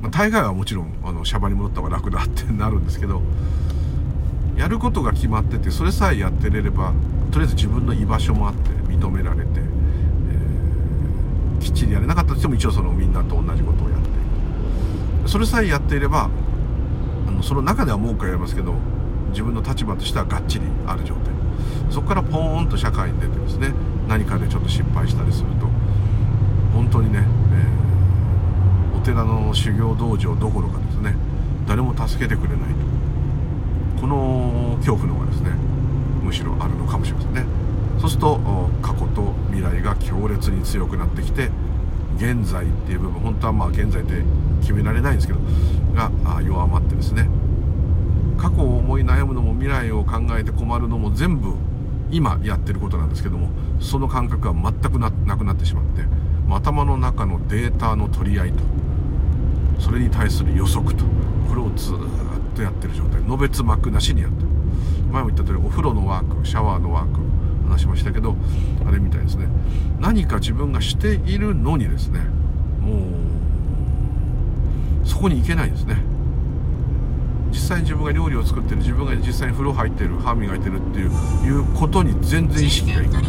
[0.00, 3.20] ま、大概はもちろんあのシャバに戻った方が楽だってなるんですけど
[4.56, 6.92] やることが決まっててそれさえやってれれば
[7.30, 9.60] とりあえず自分の居場所もあって認められて
[11.60, 14.06] きっちりやれなかったとしても一応そのみんなと同じことをやって。
[15.28, 16.30] それさえやっていれば
[17.26, 18.74] あのその中では文句はやりますけど
[19.30, 21.34] 自分の立場としてはがっちりある状態。
[21.90, 23.72] そこからポーンと社会に出てですね
[24.08, 25.66] 何かでちょっと失敗したりすると
[26.72, 27.24] 本当にね、
[28.92, 31.14] えー、お寺の修行道場どころかですね
[31.66, 32.58] 誰も助けてくれない。
[34.06, 35.50] この恐怖の方がですね
[36.22, 37.44] むしろあるのかもしれませんね。
[37.98, 38.38] そうすると
[38.80, 41.50] 過去と未来が強烈に強くなってきて
[42.16, 44.22] 現在っていう部分本当はまあ現在で
[44.60, 45.40] 決められないんですけど
[45.92, 47.28] が弱まってですね
[48.38, 51.54] 過去を思い悩むのも未来を考えて困るのも全部
[52.12, 53.48] 今やってることなんですけども
[53.80, 56.02] その感覚は全くなくなってしまって
[56.48, 58.58] 頭の中のデータの取り合いと
[59.80, 61.04] それに対する予測と
[61.48, 62.25] これをずっ
[62.56, 63.22] とやってる状態。
[63.22, 64.48] のべつ幕なしにやってる。
[65.12, 67.20] 前も言った通りお風呂のワークシャワーのワーク
[67.70, 68.36] 話しましたけど
[68.86, 69.46] あれみたいですね。
[70.00, 72.20] 何か自分がしているのにですね
[72.80, 72.96] も
[75.04, 75.96] うそこに行けないんですね。
[77.50, 81.10] 実際に自分が料理を作ってる自分が実際に風呂入ってる歯磨いてるっていう
[81.46, 83.22] いうことに全然意識がいかない。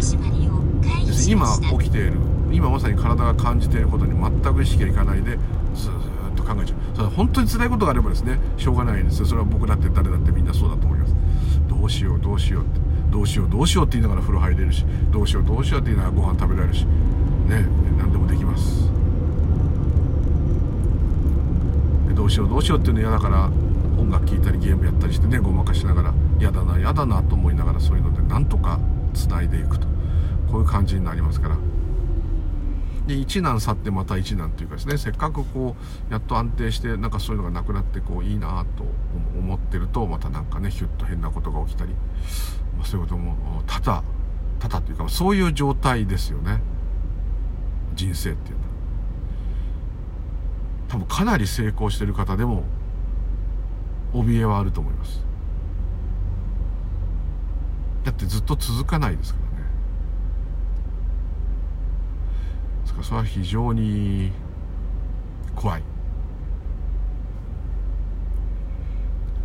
[1.27, 1.47] 今
[1.79, 2.13] 起きている
[2.51, 5.37] 今まさに体が感じていることに全く意識がいかないで
[6.47, 6.95] 考えちゃう。
[6.95, 11.15] それ本当に辛いことがあればですねしょうがないですそれは僕だって誰だってみんなそうだと思います。
[11.67, 12.79] どうしようどうしようって。
[13.11, 16.85] どうしようどうしようって言いながら風呂入れるしどうしようどうしようって言いながらご飯食べられるし。
[16.85, 17.65] ね
[17.97, 18.89] 何でもできます。
[22.13, 23.49] どうしようどうしようっていうの嫌だから
[23.97, 28.79] 音楽聴いたりゲームやったりしてねごまかしながら嫌だな嫌だなと思いながらそういうのでなんとか
[29.13, 29.87] つないでいくと。
[30.51, 31.57] こういう感じになりますから。
[33.07, 35.75] で一難去ってまた一難というかですねせっかくこ
[36.09, 38.83] うやっと安定してなんかそういうのがなくなってこういいなと
[39.39, 41.93] 思ってるとまたなんかねヒュッと変なことが起きたり、
[42.77, 44.03] まあ、そういうことも多々
[44.59, 46.61] 多々というかそういう状態ですよね。
[47.95, 48.67] 人生っていうのは。
[50.89, 52.63] 多分かなり成功してる方でも
[54.13, 55.25] 怯えはあると思います。
[58.03, 59.46] だってずっと続かないですから。
[62.97, 64.31] かそれは非常に
[65.55, 65.83] 怖い。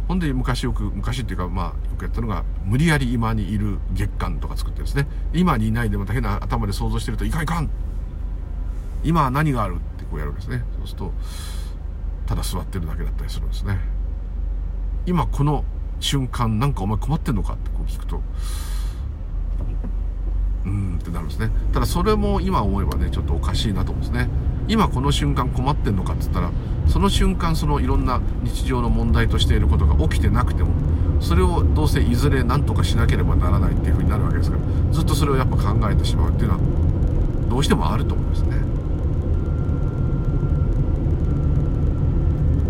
[0.09, 5.07] ほんで昔よく昔っていうかまあよくやったのが無理やり今にいる月間とか作ってですね。
[5.33, 7.71] 今にいないでまた変な頭で想像してるといかんいかん
[9.05, 10.65] 今は何があるってこうやるんですね。
[10.79, 11.12] そうすると
[12.27, 13.79] ただ座ってるだけだったりするんですね。
[15.07, 15.65] 今この
[15.99, 18.23] 瞬間なんかお前困ってんのかってこう聞くと
[20.64, 21.51] うんってなるんですね。
[21.72, 24.29] ただそれも今思えばねちょっとおかしいなと思うんですね。
[24.68, 26.51] 今この瞬間困ってんのかっつったら
[26.87, 30.70] その瞬間そのいろんな日常の問題としていることが起きてなくても
[31.20, 36.61] それをどうせいずれ何とかしなければならないっていうふうになるわけですからずっとそれをやっぱ考えてしまうっていうのは
[37.48, 38.57] どうしてもあると思うんですね。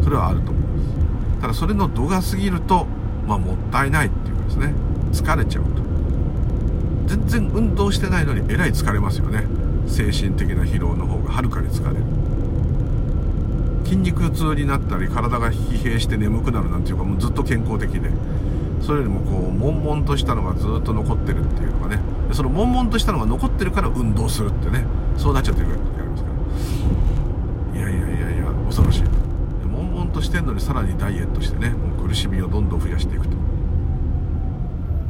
[0.02, 0.68] それはあると思いま
[1.36, 1.40] す。
[1.40, 2.86] ただそれの度が過ぎると
[3.26, 4.74] まあもったいないっていうかですね。
[5.12, 5.81] 疲れちゃうと。
[7.06, 9.44] 全然運動してないのにえらい疲れますよね。
[9.86, 12.04] 精神的な疲労の方がはるかに疲れる。
[13.84, 18.10] 筋肉痛になったり体が疲弊して眠くなるなんていうかもうずっと健康的で。
[18.80, 22.02] それよりもこう悶々としたのがずっと残ってるっていうのがね。
[22.32, 24.86] その悶々としたのが残ってるから運動するってね。
[25.16, 26.30] そうなっちゃってる時ありますか
[27.74, 27.78] ら。
[27.78, 29.02] いやいやいやいや恐ろしい。
[29.66, 33.36] 悶々としてんのにさらにダイエットしてねもう苦しみをどんどん増やしていくと。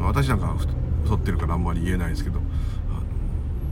[0.01, 0.55] 私なんか
[1.05, 2.41] 太ってるからあんまり言えないですけど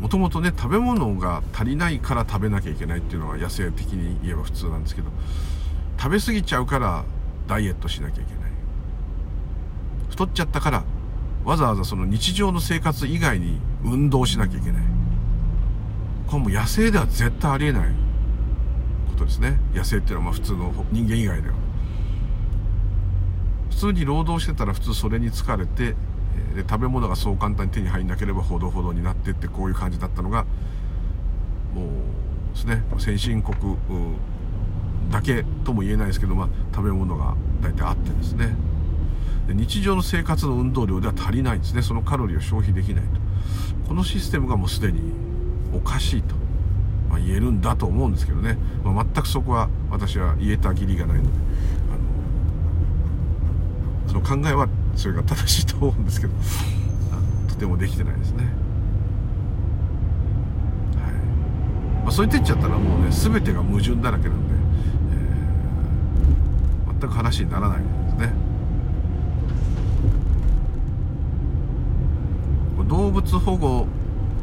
[0.00, 5.10] もともとね食べ物が足りないから食べなきゃいけないっていうのは野生的に言えば普通なんですけど
[5.98, 7.04] 食べ過ぎちゃうから
[7.46, 8.40] ダイエットしなきゃいけない。
[10.08, 10.84] 太っちゃったから
[11.44, 14.82] わざわざその日常の生活以外に運動しなきゃいけない。
[16.26, 17.88] これも野生では絶対ありえない。
[19.10, 19.58] ことですね。
[19.74, 21.54] 野生っていうのはまあ普通の人間以外では。
[23.70, 25.94] 普通に労働してたら普通それに疲れて
[26.54, 30.44] で食べ物がそう簡単に手に入んなければほどほどになってってこういう感じだったのが
[31.74, 33.56] もうですね先進国
[35.10, 38.54] だけとも言えないですけど、まあ、食べ物が大体あってですね。
[39.48, 41.82] で日常の生活の運動量では足りないんですね。
[41.82, 43.20] そのカロリーを消費できないと。
[43.88, 45.00] このシステムがもうすでに
[45.74, 46.36] おかしいと、
[47.08, 51.30] まあ、言えるんだと思うんですけどね、まあ、全くそこは私は言えた義理がないので
[54.06, 56.32] あのその考えはそれが正しいと思うんですけど
[57.48, 58.50] とてもできてないですね、は
[61.08, 61.12] い。
[62.04, 64.54] まあ、そう言ってっちゃったらもうね全てが矛盾だらけなんで、
[66.88, 68.32] えー、全く話にならないですね。
[72.88, 73.86] 動物保護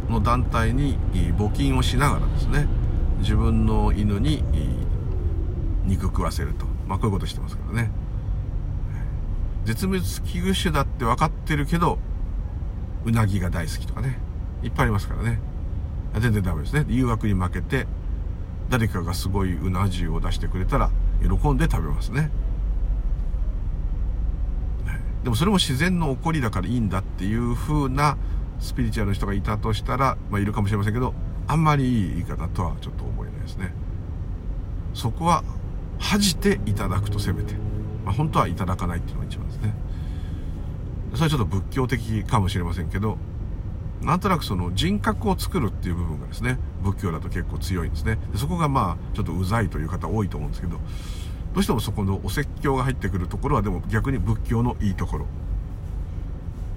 [0.10, 0.98] の団体に
[1.38, 2.66] 募金をしながらですね
[3.20, 4.42] 自分の犬に
[5.84, 7.92] 肉食わせると、まあ、こういうことしてますからね。
[9.68, 12.00] 絶滅危惧種だって分かってるけど
[13.04, 14.18] うなぎが大好きとかね。
[14.64, 15.42] いっぱいありますからね。
[16.22, 16.86] 全然ダメですね。
[16.88, 17.86] 誘惑に負けて
[18.70, 20.90] 誰かがすごいうな重を出してくれたら
[21.22, 22.32] 喜んで食べますね。
[25.26, 28.18] でもそれも自然の起こりだからいいんだっていう風な
[28.62, 31.14] スピリチュアルの人がいたとしたら、まあ、いるかもしれませんけど
[31.46, 33.74] あんまりいい言い方とはちょっと思えないですね。
[34.94, 35.44] そこは
[36.00, 37.68] 恥じていただくとせめて。
[38.08, 39.47] まあ、本当はいただかないっていうのが一番。
[41.18, 43.18] それはちょっと仏教的かもしれませんけど
[44.02, 48.20] なんとなくその人格を作るっていう部分がですね仏教だと結構強いんですね。
[48.32, 50.78] でそこがまあちょっとうざいという方多いと思うんですけど
[51.54, 55.26] どうしてもそこのお説教が入ってくるところはでも逆に仏教のいいところ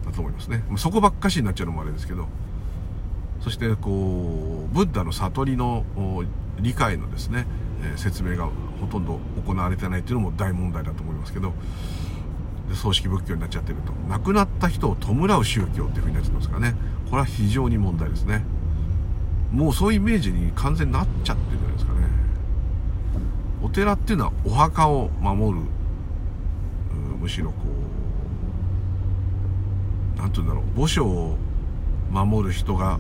[0.07, 0.65] だと思いますね。
[0.77, 2.27] そこばっかしになっちゃうのもあれですけど
[3.43, 5.85] そしてこうブッダの悟りの
[6.59, 7.47] 理解のですね
[7.97, 8.49] 説明が
[8.81, 11.53] ほとんど行われてないっていうのも大問題だと思いますけど
[12.75, 13.93] 葬式仏教になっちゃってると。
[14.09, 16.75] 亡くなった人を弔う宗教っていうふうになっちゃってますからね。
[17.07, 18.45] これは非常に問題ですね。
[19.53, 22.01] もうそういうイメージに完全になっちゃってるんじゃないですかね。
[23.63, 25.65] お寺っていうのはお墓を守る
[27.21, 27.57] むしろこ
[30.17, 30.65] う何て言うんだろう。
[30.77, 31.37] 墓所を
[32.11, 32.99] 守る人が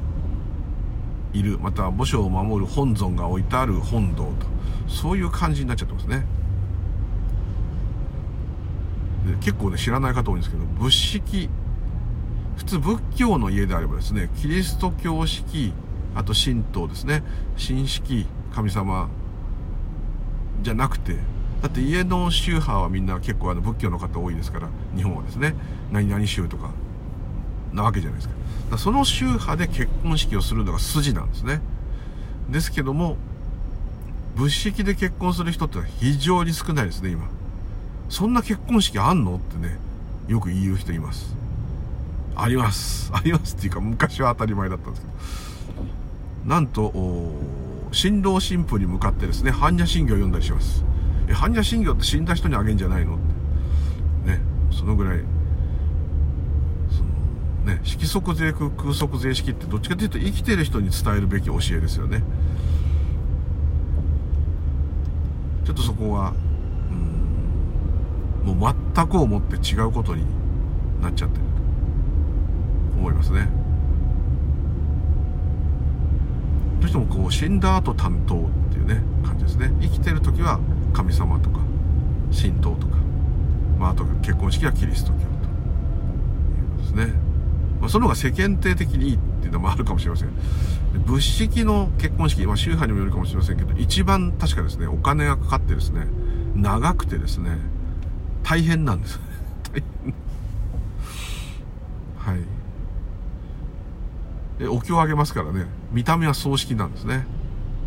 [1.32, 1.58] いる。
[1.58, 4.32] また墓所を守る本尊が置いてある本堂と。
[4.88, 6.26] そういう感じになっちゃってますね。
[9.30, 11.48] で結構ね知らない方多いんですけど仏式
[12.56, 15.72] 普通仏教の家であればですねキリスト教式
[16.14, 17.22] あと神道ですね
[17.56, 19.08] 神式神様
[20.62, 21.16] じゃなくて
[21.62, 25.54] だって家の宗派はみんな結構あの仏教の方多いですから日本はですね
[25.92, 26.70] 何々宗とか
[27.72, 28.34] なわけじゃないですか。
[28.70, 31.60] かその宗派で結婚式をするのが筋なんですね。
[32.48, 33.16] ですけども
[34.36, 37.28] 仏式で結婚する人って非常に少ないですね今。
[38.10, 39.36] そんな結婚式あんの？
[39.36, 39.78] ってね
[40.28, 41.34] よく言う人います。
[42.36, 43.10] あります。
[43.14, 45.14] ありますっていうか昔は当たり前だったんですけど。
[46.44, 46.92] なんと
[47.92, 50.84] 新郎新婦に向かってですね般若心経を読んだりします。
[51.28, 53.14] え般若心経って死んだ人にあげんじゃないの？
[53.14, 53.18] っ
[54.24, 55.20] てねそのぐらい。
[56.90, 57.02] そ
[57.66, 62.22] のね、色即税空空即税式ってどっちかというと生きてる人に伝えるべき教えですよね。
[65.64, 66.32] ちょっとそこは
[68.54, 70.24] もう全く思って違うことに
[71.00, 71.44] なっちゃってる。
[72.92, 73.48] と思いますね。
[76.80, 78.38] どうしてもこう死んだ後担当っ
[78.72, 79.72] ていうね感じですね。
[79.80, 80.58] 生きてる時は
[80.92, 81.60] 神様とか
[82.32, 82.96] 神道とか
[83.78, 85.36] まああと結婚式はキリスト教というこ
[86.78, 87.30] とですね。
[87.80, 90.28] まあ、その方が世間体的にいいっていうのもあるかもしれません。
[91.06, 96.06] 物式の結婚式、まあ、宗派にもよるかもしれませんけど、一番確かですね、お金がかかってですね、
[96.54, 97.56] 長くてですね、
[98.42, 99.20] 大変なんです。
[99.72, 100.14] 大変。
[102.18, 102.40] はい。
[104.58, 105.66] でお経をあげますからね。
[105.92, 107.26] 見た目は葬式なんですね。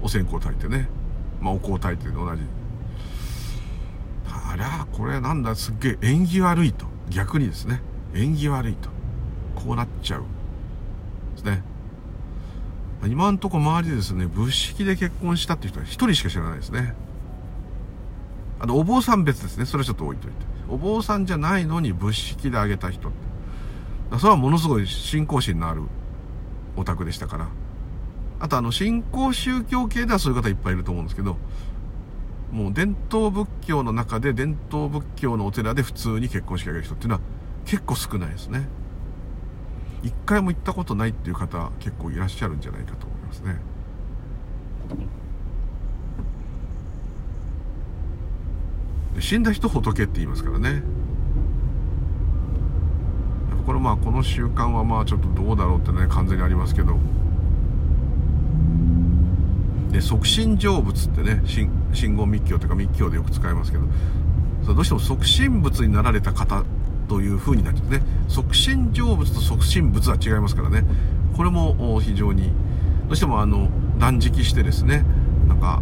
[0.02, 0.90] お線香炊いてね。
[1.42, 2.42] まあお香炊いて同じ。
[4.28, 6.86] ありゃこれなんだすっげえ縁起悪いと。
[7.10, 7.82] 逆にですね。
[8.14, 8.90] 縁起悪いと。
[9.56, 10.24] こうなっちゃう
[11.36, 11.62] ですね。
[13.06, 16.94] 今んとこ周りでですね仏式で結婚したっていう人は一人しか知らないですね。
[18.64, 19.66] あのお坊さん別ですね。
[19.66, 20.38] それちょっと置いといて。
[20.70, 23.12] お坊さんじゃないのに仏式であげた人
[24.18, 25.82] それはものすごい信仰心のある
[26.78, 27.50] オタクでしたから。
[28.40, 31.38] あとあの信仰宗教系ではそういう方いっぱいいると思うんですけど
[32.52, 37.22] もう伝統仏教の中で伝統仏教のお寺で普通に結婚式あげる人っていうのは
[37.66, 38.68] 結構少ないですね。
[40.04, 43.58] 一回も行ったことないっていう方結構いらっしゃるんじゃないかと思いますね。
[49.20, 50.84] 死んだ人仏って言いますからね。
[53.66, 56.98] これまあこの習慣はまあちょっとどうだろうってね完全にありますけど。
[59.92, 63.86] で即身成仏ってね信号密教というか密教でよく使いますけど。
[64.66, 66.64] どうしても即身仏になられた方
[67.10, 68.02] という風になっちゃうね。
[68.28, 70.86] 即身成仏と即身仏は違いますからね。
[71.36, 72.52] これも非常に
[73.08, 75.04] どうしてもあの断食してですね
[75.48, 75.82] なんか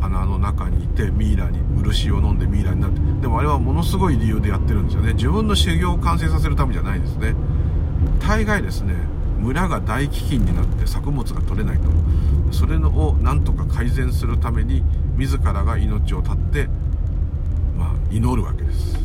[0.00, 1.58] 穴の中にいてミイラに
[1.92, 5.14] 漆を飲んでミイラになってでもあれはものすごい理由でやってるんですよね。
[5.14, 7.34] 自分の修行を完成させるためじゃないですね。
[8.20, 8.94] 大概ですね
[9.38, 11.88] 村が大飢饉になって作物が取れないと。
[12.50, 14.82] それをなんとか改善するために
[15.16, 16.68] 自らが命を絶って、
[17.76, 18.98] まあ、祈るわけです。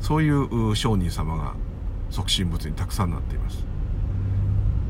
[0.00, 1.54] そういう商人様が
[2.10, 3.64] 即身仏にたくさんなっています。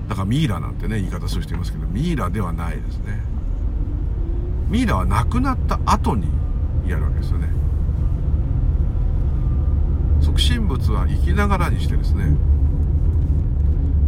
[0.09, 3.23] だからミイラなんてね言い方する人いますけどミイラではないですね。
[4.75, 6.27] ミイラは亡くなった後に
[6.85, 7.49] やるわけですよね。
[10.21, 12.25] 即身仏は生きながらにしてですね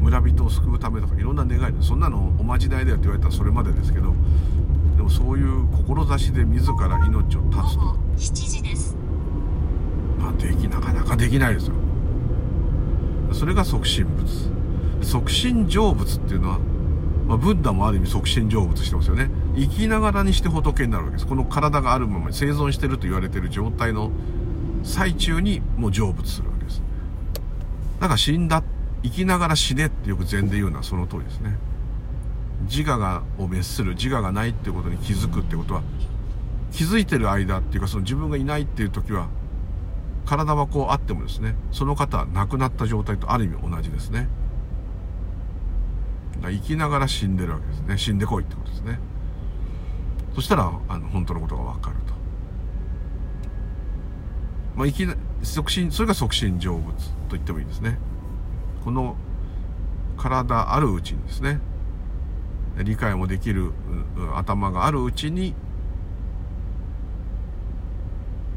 [0.00, 4.12] 村人を救うためとかいろんな願いでそんなのおまじないだよって言われたらそれまでですけど
[4.96, 7.96] でもそういう志で自ら命を絶つと。
[8.16, 8.96] 7時です。
[10.18, 11.74] まあできなかなかできないですよ。
[13.32, 14.50] それが即身仏
[15.00, 16.58] 即身成仏っていうのは
[17.26, 19.30] まあ、ブッダもある意味即身成仏してますよね。
[19.56, 21.26] 生きながらにして仏になるわけです。
[21.26, 24.10] この体があるまま生存してると言われてる状態の
[24.84, 26.82] 最中にもう成仏するわけです。
[28.00, 28.62] だから死んだ
[29.02, 31.56] 生きながら死ねってよく禅で言うのはその通りですね。
[32.68, 35.82] 自我がを滅する自我がないってことに気づくってことは
[36.72, 39.28] 気づいてる間っていうかその自分がいないっていう時は
[40.24, 44.28] 体はこうあってもですねその方は亡くなった状態とある意味同じですね。
[46.42, 47.98] 生きながら死んでるわけですね。
[47.98, 48.98] 死んでこいってことですね。
[50.34, 52.14] そしたらあの本当のことが分かると。
[54.76, 57.98] まあ生きな即身それが即身成仏と言ってもいいですね。
[58.84, 59.16] この
[60.16, 61.60] 体あるうちにですね。
[62.84, 63.72] 理解もできる
[64.34, 65.54] 頭があるうちに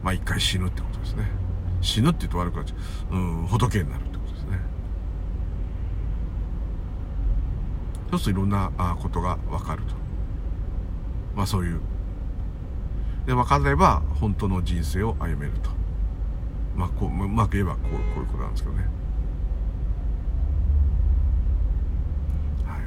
[0.04, 1.24] まあ一回死ぬってことですね。
[1.82, 2.76] 死ぬって言うと悪くなっちゃ
[3.12, 3.16] う。
[3.16, 4.60] うん仏になるってことですね
[8.10, 9.94] そうするといろんなことが分かると。
[11.36, 11.80] まあそういう。
[13.26, 15.70] で、分かれば本当の人生を歩めると。
[16.76, 18.88] まあこう、うまく言えばこうこういうことなんですけどね。
[22.66, 22.80] は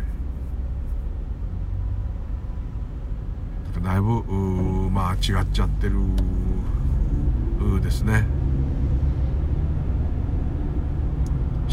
[3.80, 3.84] い。
[3.84, 4.22] だいぶ、
[4.90, 6.00] まあ違っちゃってる
[7.80, 8.26] ですね。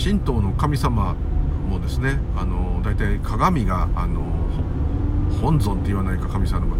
[0.01, 1.15] 神道の神様
[1.69, 4.21] もですねあの大体鏡があの
[5.41, 6.75] 本尊って言わないか神様の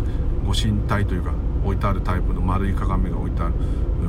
[0.46, 1.32] ご神体というか
[1.64, 3.54] 置いてあるタイプの丸い鏡が置いてある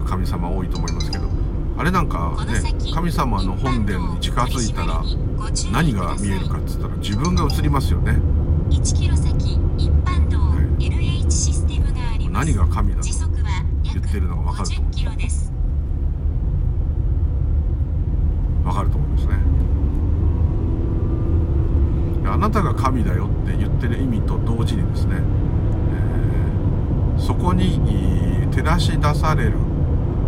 [0.06, 1.28] 神様多いと思いますけど
[1.76, 2.60] あれなんかね
[2.92, 5.04] 神様の本殿に近づいたら
[5.72, 8.18] 何が見えるかっつったら自分が映りますよね。
[8.70, 10.38] 1キロ先一般道
[10.78, 12.46] LH システムがあります。
[12.46, 13.08] 何が神だと
[13.82, 15.14] 言ってるのが分かると思う。
[15.14, 15.50] んです。
[18.70, 19.34] 分かると思いますね
[22.26, 25.16] あなたが神だよって言ってる意味と同時にですね、
[27.16, 27.78] えー、そこに
[28.50, 29.52] 照らし出される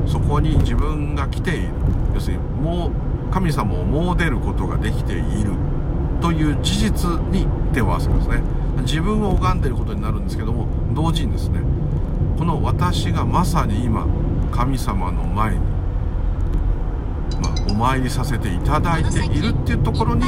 [0.06, 1.68] そこに自分が来ている。
[2.14, 5.52] 要するにもう神様をもう出ることができている
[6.20, 8.42] という事実に手を合わせますね。
[8.82, 11.60] 自分を拝んでいることになるんですけども同時にですね
[12.38, 14.06] この私がまさに今
[14.50, 15.60] 神様の前に、
[17.40, 20.24] まあ、お参りさせていただいているっていうところに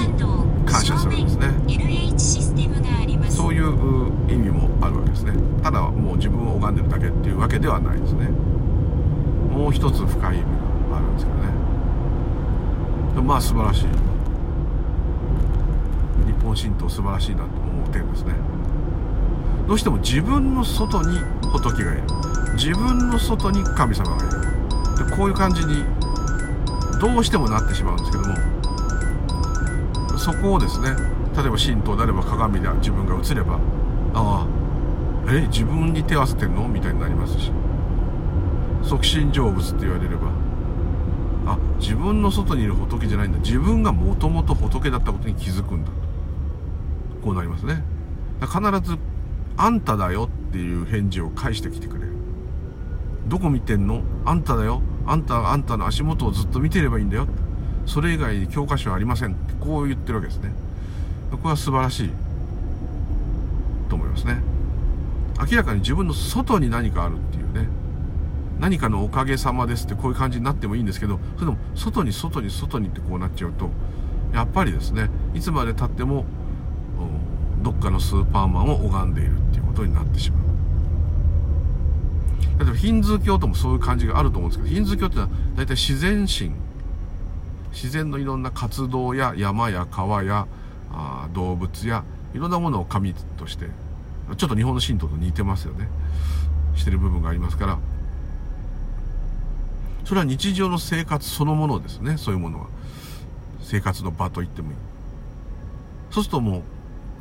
[0.65, 1.49] 感謝するんですね。
[3.29, 5.33] そういう意味もあるわけですね。
[5.63, 8.29] ただもう自分を拝んでるだけっていうわけではないですね。
[9.51, 10.45] もう一つ深い意味
[10.91, 11.45] があるんですけどね。
[13.23, 13.87] まあ素晴らしい。
[16.45, 18.35] 本神道素晴らしいなと思う点ですね。
[19.67, 21.19] どうしても自分の外に
[21.51, 22.03] 仏がいる。
[22.55, 25.09] 自分の外に神様がいる。
[25.11, 25.85] でこういう感じに
[27.01, 28.35] どうしてもなってしまうんですけども
[30.25, 30.89] そこをですね
[31.37, 33.61] 例えば神道であれば鏡で自分が映れば
[34.15, 34.47] ああ
[35.31, 36.67] え自分に手合わせてんの？
[36.67, 37.51] みたいになりますし。
[38.83, 40.29] 即身成仏って言われれば。
[41.47, 43.39] あ自分の外にいる仏じゃないんだ。
[43.39, 45.91] 自分がもともと仏だったことに気づくんだ。
[47.23, 47.83] こうなりますね。
[48.41, 48.99] 必ず
[49.57, 52.13] 「あんただよ」っていう返事を返してきてくれる。
[53.27, 54.03] どこ見てんの？
[54.25, 54.81] あんただよ。
[55.07, 57.27] あんたあんたの足元をずっと見てればいいんだよ。
[57.87, 60.53] それ以外に教科書はありませんってこう言ってるわけですね。
[61.31, 62.11] これは素晴らしい
[63.89, 64.43] と思いますね。
[65.51, 67.69] 明らかに自分の外に何かあるっていうね。
[68.61, 73.69] 何かのおかげさまですってこういう感じになってもいいんですけどそれでも外に外に外にってこうなっちゃうと
[74.33, 76.25] やっぱりですねいつまでたっても
[77.63, 80.45] どっかのスーパーマンを拝んでいるっていうことになってしまう。
[82.61, 86.53] 例えばヒンズー教ともそういう感じがあると思うんですけどヒンズー教ってのは大体自然神
[87.75, 90.47] 自然のいろんな活動や山や川や
[90.93, 93.67] あ動物やいろんなものを神として
[94.37, 95.89] ちょっと日本の神道と似てますよね。
[96.77, 97.79] してる部分がありますから。
[100.05, 102.17] それは日常の生活そのものですね。
[102.17, 102.67] そういうものは。
[103.61, 104.77] 生活の場と言ってもいい。
[106.11, 106.63] そうするともう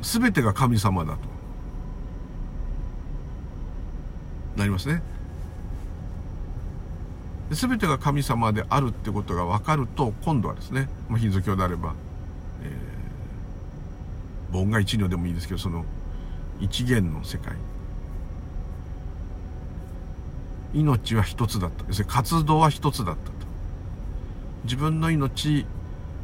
[0.02, 1.18] 全てが神様だと。
[4.56, 5.02] なりますね。
[7.54, 11.94] 全てが神様であるってことが分かると今度はですね、ま、ヒンズー教であれば、
[12.62, 15.84] えー、盆が一如でもいいですけどその
[16.60, 17.56] 一元の世界。
[20.72, 21.84] 命は一つだった。
[21.86, 23.32] 要するに活動は一つだったと。
[24.64, 25.66] 自分の命、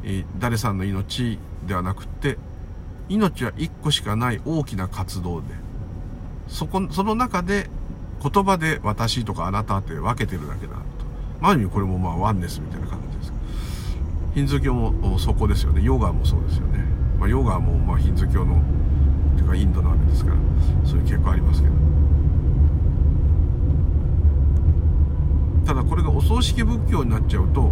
[0.03, 2.37] えー、誰さんの命ではなくて
[3.07, 5.47] 命は一個しかない大きな活動で。
[6.47, 7.69] そこその中で
[8.21, 10.73] 言葉で私とかあなたって分けてるだけだ。
[11.41, 13.33] あ、る意味これもまあワンネスみたいな感じです。
[14.33, 15.81] ヒンズー教もそこですよね。
[15.83, 16.85] ヨガもそうですよね、
[17.19, 18.61] まあ、ヨガもまあヒンズー教の
[19.33, 20.37] っていうかインドなわけですから
[20.85, 21.73] そういう傾向ありますけど。
[25.65, 27.71] ただこれがお葬式仏教になっちゃうと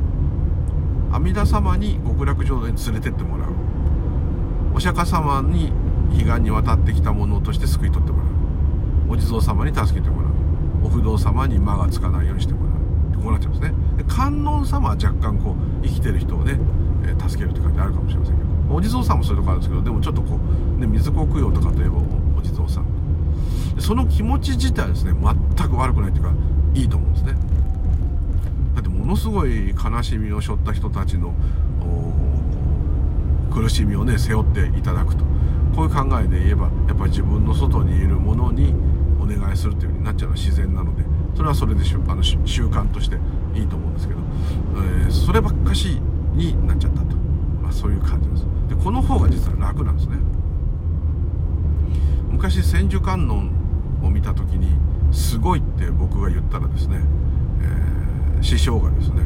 [1.12, 3.50] 阿弥陀様に極楽浄土に連れてってもらう。
[4.74, 5.72] お釈迦様に
[6.12, 8.28] 彼岸に渡ってきたものとして救い取ってもらう。
[9.10, 10.32] お地蔵様に助けてもらう。
[10.84, 12.69] お不動様に間がつかないようにしてもらう。
[13.22, 13.74] こうなっちゃうんですね。
[13.98, 16.60] で観音様は若干こう生きてる人をね、
[17.06, 18.50] え、助けるって感じあるかもしれませんけど。
[18.72, 20.38] お地蔵さんもそういうとこあるんですけどでもちょっとこ
[20.78, 21.98] う、ね、水子供養とかといえば
[22.38, 22.86] お地蔵さん。
[23.80, 26.34] その気持ち自体はですね全く悪くないっていうか
[26.76, 27.34] いいと思うんですね。
[28.76, 31.34] だってものすごい悲しみを背負った人たちの
[33.52, 35.26] 苦しみをね背負っていただくと。
[35.76, 38.74] こういう考えで言えばやっぱり自分の外にいるものに
[39.20, 41.04] お願いするっていう風になっちゃうのは自然なので。
[41.40, 42.02] それはそれでしょ。
[42.10, 43.16] あの習慣として
[43.56, 44.20] いいと思うんですけど、
[44.76, 46.02] えー、そればっかし
[46.34, 47.16] になっちゃったと、
[47.64, 48.46] まあ、そういう感じです。
[48.68, 50.18] でこの方が実は楽なんですね。
[52.30, 53.52] 昔千手観音
[54.06, 54.68] を見た時に
[55.14, 57.00] すごいって僕が言ったらですね、
[57.62, 59.22] えー、師匠がですね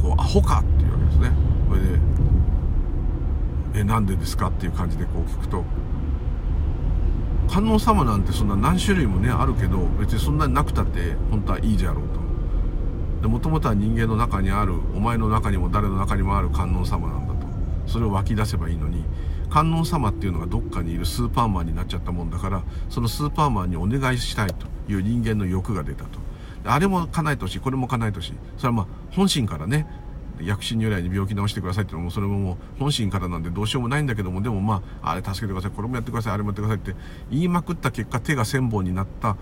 [0.00, 1.30] こうアホかっていうわけですね。
[1.68, 1.98] それで
[3.80, 5.62] 「えなんでですか?」っていう感じでこう聞くと
[7.50, 12.20] 観音様なんてそんな何種類もねあるけど別にそんなになくたって本当はいいじゃろうと。
[13.22, 17.46] でもともとは人間の中にあるお前の中にも誰の中にもある観音様なんだと。
[17.86, 19.04] それを湧き出せばいいのに
[19.50, 26.20] 観音様っていうのがどっかにいるスーパーマンになっちゃったもんだからそのスーパーマンにお願いしたいという人間の欲が出たと。
[26.64, 28.34] あれも叶えてほしいこれも叶えてほしい。
[28.58, 29.86] それはまあ本心からね
[30.42, 36.94] 薬師如来に病気治してくださいっていうのもそれももう本心からなんでどうしようもないんだけどもでもまああれ助けてくださいこれもやってくださいあれもやってくださいって
[37.30, 39.36] 言いまくった結果手が千本になった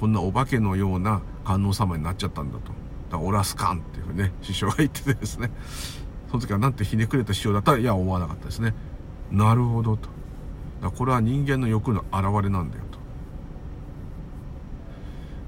[0.00, 2.72] こんなお化けのような観音様になっちゃったんだと。
[3.10, 5.50] だからオラスカンっていうふうにね師匠が言っててですね。
[6.28, 8.74] その時はなんてひねくれた師匠だったらいや思わなかったですね。
[9.30, 10.08] なるほどと。
[10.82, 12.84] だこれは人間の欲の表れなんだよ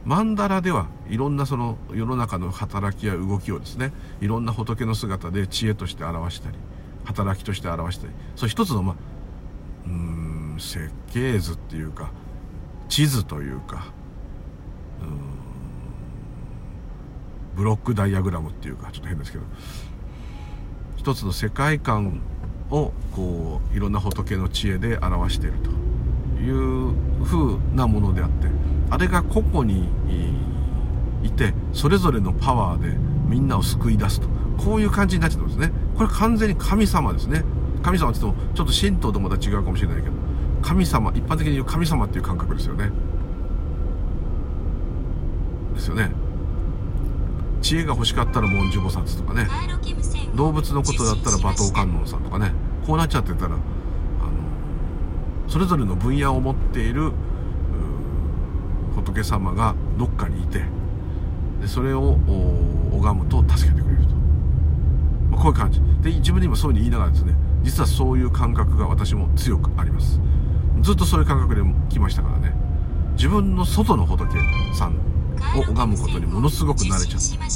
[0.06, 6.56] マンダラではいろんなその世の中の働きや動きをですねいろんな仏の姿で知恵として表したり
[7.04, 8.96] 働きとして表したりそう一つのまあ
[9.86, 12.12] うん設計図っていうか
[12.88, 13.86] 地図というか
[17.56, 19.44] ブロックダイアグラムっていうかちょっと変ですけど
[20.96, 22.20] 一つの世界観
[22.70, 25.70] をこういろんな仏の知恵で表していると
[26.40, 26.94] いう
[27.24, 28.46] 風なものであって
[28.90, 29.88] あれが個々に
[31.22, 32.96] いてそれぞれのパワーで
[33.28, 34.28] みんなを救い出すと。
[34.58, 35.70] こういう感じになっちゃってますね。
[35.96, 37.44] これ完全に神様ですね。
[37.82, 40.14] 神様って言ってもちょっと神道とまた違うかもしれないけど。
[40.62, 42.90] 神様一般的に言う神様っていう感覚ですよね。
[45.74, 46.10] ですよね。
[47.62, 49.46] 知恵が欲しかったら文殊菩薩とかね。
[50.34, 52.52] 動物のことだったら馬頭観音さんとかね。
[52.86, 53.58] こうなっちゃってたらあの
[55.48, 57.12] それぞれの分野を持っている
[59.06, 60.64] 仏様がどっかにいて
[61.60, 62.18] でそれを
[62.92, 64.14] 拝むと助けてくれると、
[65.30, 65.80] まあ、こういう感じ。
[66.02, 70.20] で自分で今そういうふうに言いながらですね実はそういう感覚が私も強くあります。
[70.82, 72.54] ずっとそういう感覚で来ましたからね。
[73.16, 74.28] 自分の外の仏
[74.74, 74.96] さん
[75.58, 77.50] を拝むことにものすごく慣れちゃって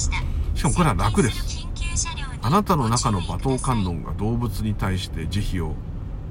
[0.54, 1.68] しかもこれは楽です。
[2.42, 5.74] あなたの中の馬頭観音が動物に対して慈悲を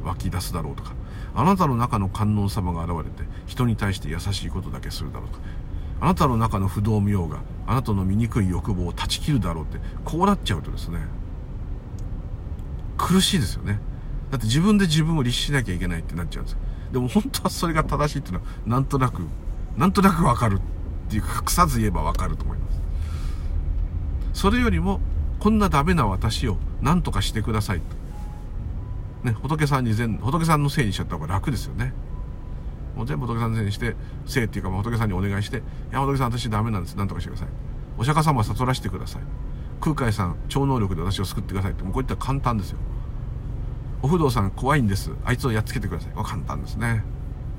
[0.04, 0.94] 湧き出すだろうとか
[1.36, 5.40] あなたの中の観音様が現れて人に対して優しいことだけするだろうと。
[6.02, 11.00] あなたの中の不動明王があなたの醜い欲望を断ち切るだろうってこうなっちゃうとですね
[12.98, 13.80] 苦しいですよね。
[14.32, 16.54] だって自分で自分を律しなきゃいけないってなっちゃうんです。
[16.54, 16.60] よ
[16.92, 19.24] でも本当はそれが正しいっていうのはなんとなく
[19.78, 22.82] なんとなくわかるっていうか隠さず言えばわかると思います。
[24.34, 25.00] それよりも
[25.40, 27.86] こんなダメな私を何とかしてくださいと。
[29.24, 31.94] ね仏さんに全仏さんのせいにしちゃった方が楽ですよね。
[32.96, 33.96] もう全部仏さんのせいにして
[34.26, 35.58] せいっていうか仏さんにお願いして
[35.92, 36.96] 「いや仏さん私ダメなんです。
[36.96, 37.48] 何とかしてください」
[37.98, 39.22] 「お釈迦様悟らせてください」
[39.82, 42.80] 「空海さん超能力で私を救ってください」ってもうこういったら簡単ですよ。
[44.02, 45.12] お不動さん怖いんです。
[45.26, 46.14] あいつをやっつけてください。
[46.16, 47.04] は簡単ですね。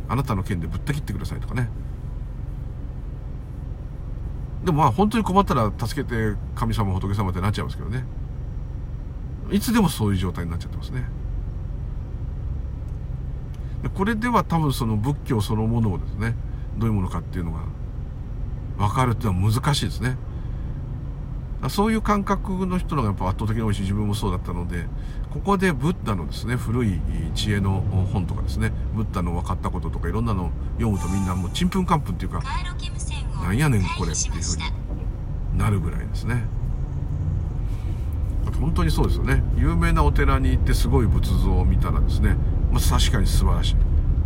[0.09, 1.69] あなたの剣でぶった切ってくださいとかね。
[4.65, 8.05] でもまあ本当に困ったら助けて神様仏様ってなっちゃいますけどね。
[9.51, 11.05] いつでもそういう状態になっちゃってますね。
[13.89, 16.35] これでは多分その仏教そのものをですね
[16.77, 17.61] どういうものかっていうのが
[18.79, 20.17] 分かるっていうのは難しいですね。
[21.69, 24.87] そういう感覚の人のがやっぱ圧倒的に多いし自分もそうだったので
[25.31, 26.99] ここでブッダのですね古い
[27.35, 32.41] 知恵の本とかですねブッダの分かったこととかいろんなの読むとみんなもうちんぷんかんぷんっていうか
[33.43, 34.57] なんやねんこれっていうふう
[35.53, 36.45] になるぐらいですね。
[38.59, 39.43] 本当にそうですよね。
[39.57, 42.37] 有名なお寺に行ってすごい仏像を見たらですね、
[42.71, 43.77] まあ、確かに素晴らしい。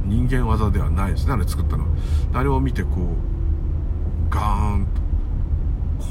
[0.05, 1.26] 人間技ではないです。
[1.26, 1.84] ねあれ作ったの？
[1.84, 1.90] は
[2.34, 5.05] あれを見てこうガーンと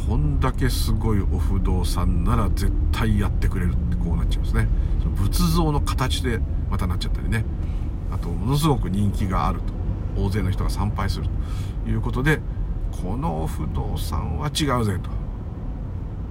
[0.07, 4.67] こんだけすごいお不動産なら絶対やってくれるってこうなっちゃいますね。
[4.99, 7.45] その仏像の形でまたなっちゃったりね。
[8.11, 9.73] あとものすごく人気があると。
[10.15, 11.25] 大勢の人が参拝する
[11.85, 12.39] ということで
[12.91, 15.09] このお不動産は違うぜと。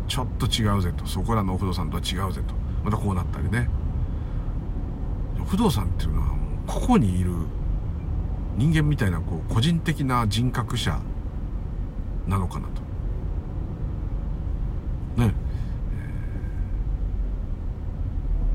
[0.06, 1.04] ちょっと違うぜと。
[1.06, 2.54] そこらのお不動産とは違うぜと。
[2.84, 3.68] またこうなったりね。
[5.44, 7.30] 不動産っていうのはもうここにいる
[8.56, 11.00] 人間みたいなこう個人的な人格者
[12.26, 12.82] なのかなと。
[15.20, 15.24] ね、え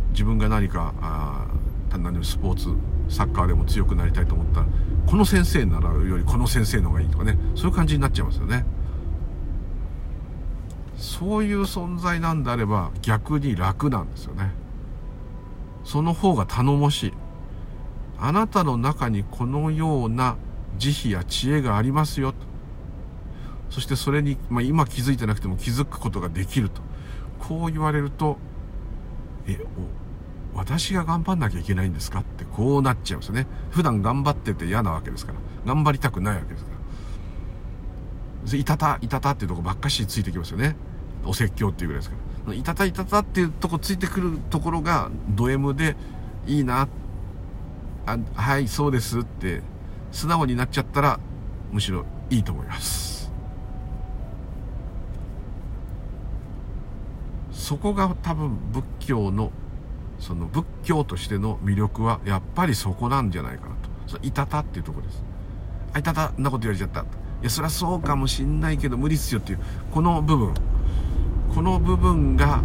[0.08, 1.48] ー、自分が何かあ
[1.90, 2.70] 単なるスポーツ
[3.14, 4.68] サッカーでも強くなりたいと思ったら
[5.06, 7.38] この先生ならよりこの先生の方がいいとかね。
[7.56, 8.66] そういう感じになっちゃいますよね。
[10.98, 14.52] そういう存在なんであれば逆に楽なんですよね。
[15.88, 17.14] その方が頼もしい。
[18.20, 20.36] あなたの中にこのような
[20.78, 22.40] 慈悲や知恵がありますよと。
[23.70, 26.82] そしてそれに、まあ、今気づいてなくても気づくことができると。
[27.40, 28.38] こう言われると
[29.48, 29.58] え
[30.54, 32.20] 私が頑張んなきゃいけないんですか？
[32.20, 33.48] ってこうなっちゃうんですよね。
[33.70, 35.40] 普段頑張ってて嫌なわけですから。
[35.66, 36.72] 頑張りたくないわけですか
[38.52, 38.58] ら。
[38.58, 40.76] いたたいたたっていうとこばっかしついてきますよね。
[41.26, 42.27] お説教っていうぐらいですから。
[42.54, 45.96] いたたいたたっていうとこついてくるところがド M で
[46.46, 46.88] いいな
[48.06, 49.62] あはいそうですって
[50.12, 51.20] 素直になっちゃったら
[51.72, 53.32] むしろいいと思います
[57.52, 59.52] そこが多分仏教の
[60.20, 63.90] その仏教としての魅力はやっぱりそこなんじゃないかなと。
[64.08, 65.24] そいたたっていうとこです。
[65.94, 67.02] あ、いたた、んなこと言われちゃった。
[67.02, 67.04] い
[67.42, 69.60] や、そりゃそうかもしんないけど無理っすよっていう、
[69.92, 70.54] この部分。
[71.54, 72.62] この部分が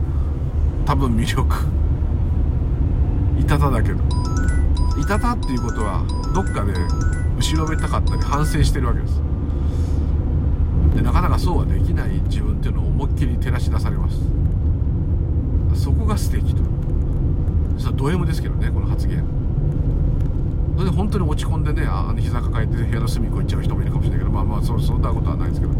[0.87, 1.55] 多分魅力。
[3.39, 4.01] いたただけど。
[5.01, 6.05] いたたっていうことは、
[6.35, 6.73] どっかで
[7.37, 9.21] 後ろめたかったり反省してるわけです。
[10.95, 14.43] で、なかなかそうはできない自分っていうのを思いっきり照らし出されます。
[15.75, 16.63] そこが素敵と
[17.79, 19.25] それはド M ですけどねこの発言
[20.77, 25.73] それで本当に落ち込んでねあの膝抱えて部屋の隅っこ行っちゃう人もいるかもしれないけどまあまあそそんなことはないですけど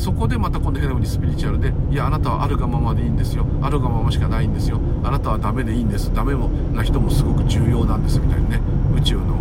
[0.00, 3.44] そこでまた今度変な風にスピリチュアルでいやあなたはあるがままでいいんですよ。
[3.60, 4.80] あるがまましかないんですよ。
[5.04, 6.10] あなたはダメでいいんです。
[6.14, 8.60] ダメもな人もすごく重要なんですみたいにね。
[8.96, 9.36] 宇宙の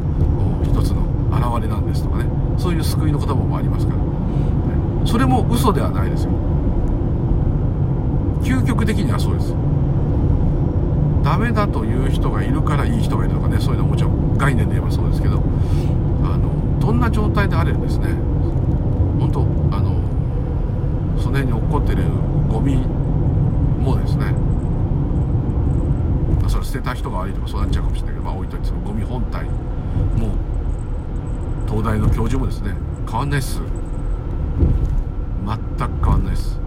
[0.66, 2.26] 一つの現れなんですとかね。
[2.58, 5.08] そういう救いの言葉もありますから。
[5.08, 6.32] それも嘘ではないですよ。
[8.44, 9.54] 究極的にはそうです。
[11.24, 13.62] ダメだという人がいるからいい人がいるとかね。
[13.62, 15.42] そういうのはもちろん概念で言えばそうですけど
[16.22, 18.08] あのどんな状態であれですね。
[19.20, 19.59] 本当
[21.30, 22.04] その辺に落っこってる
[22.50, 24.34] ゴミもですね。
[26.48, 29.52] それ捨てた人が悪いとかそうなっちゃうかもしれないけどまあ置いといてそのゴミ本体も
[31.68, 32.74] 東大の教授もですね
[33.08, 33.60] 変わんないっす。
[33.60, 33.68] 全
[35.78, 36.58] く変わんないっす。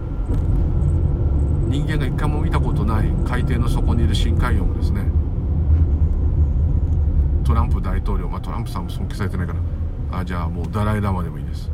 [1.67, 5.01] 人間が一回も見たことない海底の底にいる深海魚もですね
[7.43, 9.53] トランプ大統領まあトランプさんも尊敬されてないか
[10.11, 11.69] らあじゃあもうダライ・ラマでもいいです。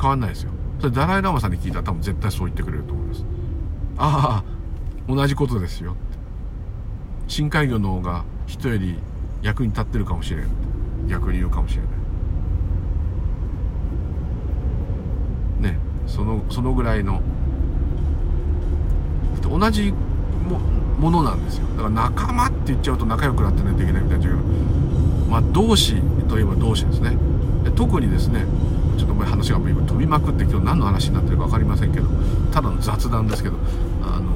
[0.00, 0.52] 変わんないですよ。
[0.78, 3.24] それダライ・ラマさんに聞いたら多分絶対そう言ってくれると思います。
[3.98, 4.44] あ
[5.08, 5.96] あ同じことですよ。
[7.26, 8.98] 深海魚の方が人より
[9.42, 10.48] 役に立ってるかもしれん
[11.08, 11.88] 逆に言うかもしれな
[15.70, 15.72] い。
[15.72, 17.22] ねそのそのぐらいの。
[19.50, 20.58] 同じも
[21.00, 21.66] ものなんですよ。
[21.68, 24.26] だから仲間って言っちゃうと仲良くなってないといけないみたいな
[25.30, 27.16] まあ同志といえば同志ですね。
[27.64, 28.44] で特にですね
[28.98, 32.08] ちょっとこれ話が今飛びまくって今日何の話になってるか分かりませんけど
[32.52, 33.56] ただの雑談ですけど
[34.02, 34.32] あの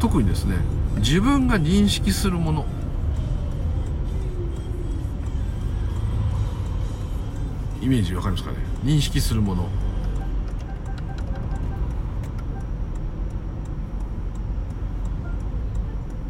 [0.00, 0.56] 特にですね
[0.96, 2.66] 自分が認識するもの。
[7.80, 8.58] イメージわかりますかね？
[8.84, 9.68] 認識するもの。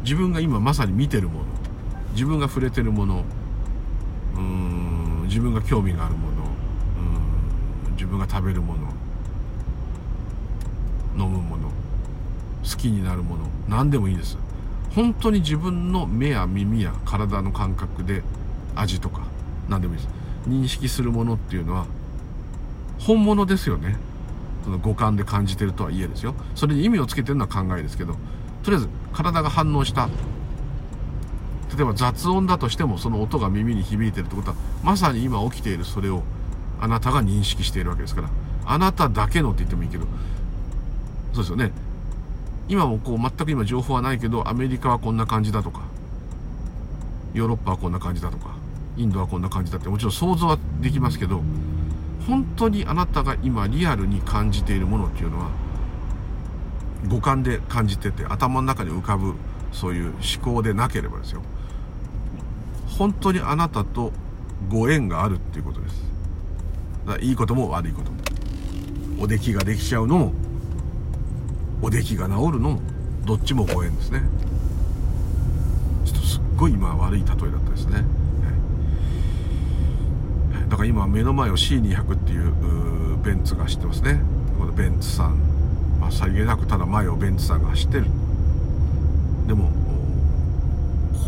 [0.03, 1.45] 自分が今まさに見てるもの。
[2.13, 3.23] 自分が触れてるもの。
[4.35, 6.32] うん自分が興味があるもの。
[8.13, 8.93] 分が食べるもの
[11.25, 11.69] 飲むもの
[12.63, 14.37] 好きになるもの何でもいいです。
[14.95, 18.21] 本当に自分の目や耳や体の感覚で
[18.75, 19.23] 味とか
[19.67, 20.13] 何でもいいです。
[20.47, 21.85] 認識するものっていうのは
[22.99, 23.97] 本物ですよね。
[24.63, 26.35] その五感で感じてるとはいえですよ。
[26.55, 28.13] それに意味をつけてるのは考えですけど
[28.63, 30.07] とりあえず体が反応した
[31.75, 36.23] 例えば雑音だとしてもその音が耳に響いてるってことはまさに今起きているそれを
[36.83, 38.29] あなたが認識しているわけですから
[38.65, 40.05] あなただけのって言ってもいいけど
[41.31, 41.71] そうですよね。
[42.67, 45.81] 今もこう全く今情報はないけどアメリカはこんな感じだとか
[47.33, 48.55] ヨーロッパはこんな感じだとか
[48.97, 51.41] インドはこんな感じだってもちろん想像はできますけど
[52.27, 55.49] 本当にあなたが今リアルに感じているものっていうのは
[57.07, 59.35] 五感で感じてて頭の中に浮かぶ
[59.71, 61.41] そういう思考でなければですよ。
[62.97, 64.13] 本当にあなたと
[64.69, 66.12] ご縁があるっていうことです。
[67.21, 68.17] いいことも悪いことも。
[69.19, 70.33] お出来ができちゃうのも
[71.81, 72.81] お出来が治るのも
[73.25, 74.21] どっちもご縁ですね。
[76.05, 78.03] ちょっとすっごい今悪い例えだったですね。
[80.69, 84.19] だから今目の前を C200 っていうベンツが走ってますね。
[84.57, 85.37] このベンツさん。
[85.99, 88.05] まあ、さりげなくただ前をベンツさんが走ってる。
[89.47, 89.71] でも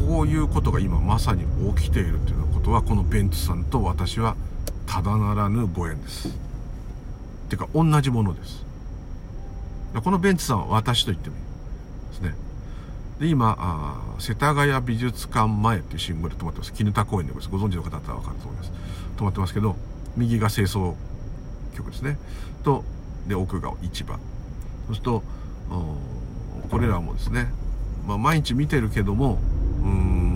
[0.07, 1.45] こういうことが今まさに
[1.75, 4.35] 起きているということはこのベンツさんと私は
[4.85, 6.29] ただならぬご縁です。
[7.49, 8.65] てか同じものです。
[10.03, 11.43] このベンツさんは私と言ってもいい
[12.09, 12.35] ですね。
[13.19, 16.73] で今あ世田谷美術館前っていう信号で止まってます。
[16.73, 17.61] 絹田公園でございます。
[17.61, 18.71] ご存知の方だったら分かると思います。
[19.15, 19.75] 止まってますけど
[20.17, 20.95] 右が清掃
[21.75, 22.17] 局ですね。
[22.63, 22.83] と
[23.27, 24.15] で奥が市場。
[24.87, 25.23] そうすると
[26.69, 27.51] これらもですね、
[28.05, 29.39] まあ、毎日見てるけども
[29.81, 30.34] うん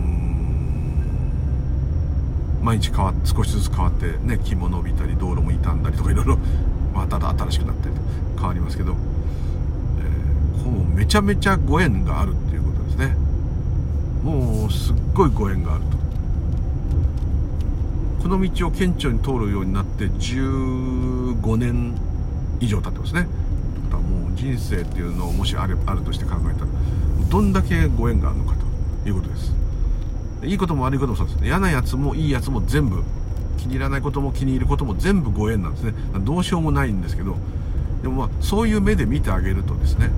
[2.61, 6.37] 毎日変わ少しずつ変わってね木も伸びたり道路も傷んだりとかいろいろ
[6.93, 8.01] まただ新しくなったりと
[8.37, 8.95] 変わりますけど、
[9.99, 13.15] えー、こうめちゃめちゃご縁があるっていうことですね。
[14.23, 15.97] もうすっごいご縁があると。
[18.21, 21.93] この道を顕著に通るようになって15年
[22.59, 23.27] 以上経ってますね。
[23.91, 26.67] もう人生っていうのをもしあるあるとして考えたら
[27.29, 28.55] どんだけご縁があるのか
[29.03, 29.53] ということです。
[30.43, 33.03] いいことも悪いこともそうです嫌なやつもいいやつも全部
[33.57, 35.93] 気に入らないことも気に入ることも全部ご縁なんですね。
[36.21, 37.35] どうしようもないんですけど
[38.01, 40.09] でもまあそういう目で見てあげるとですね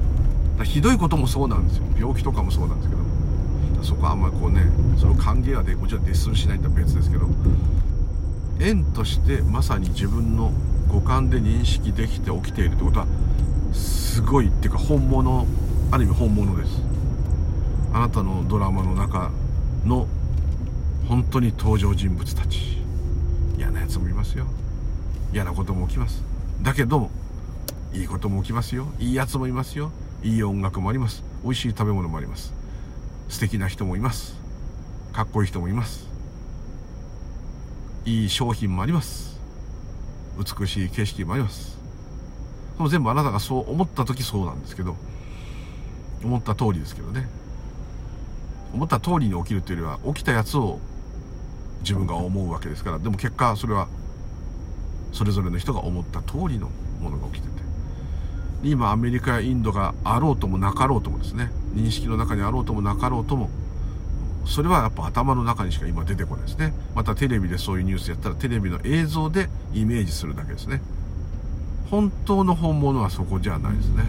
[0.63, 1.85] ひどいこともそうなんですよ。
[1.97, 3.01] 病気とかもそうなんですけど
[3.83, 4.65] そこはあんまりこうね
[4.97, 7.27] その歓迎はでもちろんデッスンしないとは別ですけど
[8.59, 10.51] 縁としてまさに自分の
[10.87, 13.07] 五感で認識できて起きているってことは
[13.73, 15.47] すごいっていうか本物
[15.89, 16.79] ある意味本物です。
[17.93, 19.31] あなたのドラマの中
[19.85, 20.07] の
[21.07, 22.81] 本当に登場人物たち。
[23.57, 24.45] 嫌なやつもいますよ。
[25.33, 26.23] 嫌なことも起きます。
[26.61, 27.11] だけども
[27.93, 28.87] いいことも起きますよ。
[28.99, 29.91] いいやつもいますよ。
[30.23, 31.23] いい音楽もあります。
[31.43, 32.53] 美味しい食べ物もあります。
[33.29, 34.35] 素敵な人もいます。
[35.13, 36.07] かっこいい人もいます。
[38.05, 39.39] いい商品もあります。
[40.37, 41.71] 美しい景色もあります。
[42.81, 44.95] も全部あなたがそう思った時そうなんですけど
[46.23, 47.27] 思った通りですけどね。
[48.73, 50.79] 思った通りに起きるというよりは起きたやつを
[51.81, 53.87] 自分が思うわけですからでも結果それは
[55.11, 56.69] それぞれの人が思った通りの
[57.01, 57.61] ものが起きてて。
[58.63, 63.49] 今アメリカやインドがあろうともなかろうともですね認識の中にあろうともなかろうとも
[64.45, 66.73] それはやっぱ頭の中にしか今出てこないですね。
[66.95, 70.81] またテレビでそういうニュースやったらテレビの映像でイメージするだけですね。
[71.91, 74.03] 本当の本物はそこじゃないですね。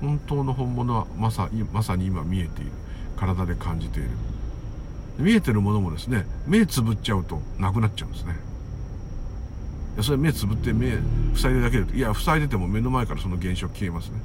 [0.00, 2.70] 本当の本物はまさまさに今見えている
[3.16, 4.10] 体で感じている。
[5.18, 8.34] 見えてるものもですね目つぶっちゃうとなくなっちゃうんですね。
[9.94, 10.92] いやそれ目つぶって目
[11.34, 14.20] 塞いでるだけでいや塞いでても目の前からその現象消えますね。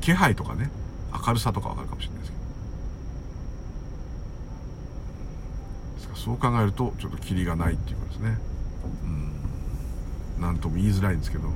[0.00, 0.70] 気配とかね
[1.26, 2.38] 明るさとかわかるかもしれないですけ
[6.10, 6.16] ど。
[6.16, 8.38] そう考えるとちょっとキリがないっていうかですね。
[9.04, 9.32] うん。
[10.40, 11.48] 何とも言いづらいんですけど。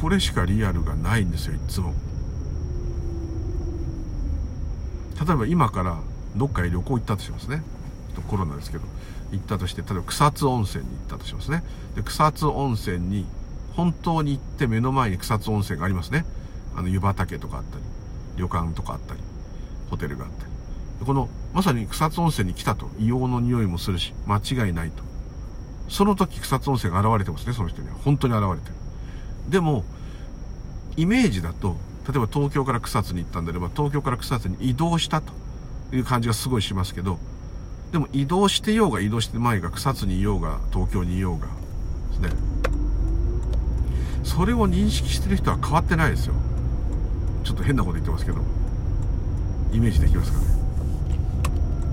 [0.00, 1.94] これしかリアルがないんですよいつも。
[5.26, 5.98] 例えば今から
[6.36, 7.62] どっかへ旅行行ったとしますね。
[8.28, 8.84] コロナですけど。
[9.32, 11.62] 行ったとして例えば草津温泉に行ったとしますね。
[11.94, 13.26] で草津温泉に
[13.74, 16.24] 本当に行って目の前に草津温泉がありますね。
[16.74, 17.84] あの湯畑とかあったり
[18.36, 19.20] 旅館とかあったり
[19.90, 20.50] ホテルがあったり。
[21.04, 22.86] このまさに草津温泉に来たと。
[22.98, 25.02] 硫黄の匂いもするし間違いないと。
[25.88, 27.94] その時草津温泉が現れてますねその人には。
[28.04, 28.74] 本当に現れてる。
[29.48, 29.84] でも
[30.96, 31.76] イメージだと
[32.06, 35.32] 例えば東京から草津に行ったんであれば東京から草津に移動したと
[35.92, 37.18] いう感じがすごいしますけど
[37.92, 41.52] でも移動してようが移動して前が草津にいようが東京にいようがで
[42.14, 42.30] すね。
[44.22, 46.34] それを認識してる人は変わってないですよ。
[47.42, 48.38] ちょっと変なこと言ってますけど
[49.72, 50.44] イメージできますかね。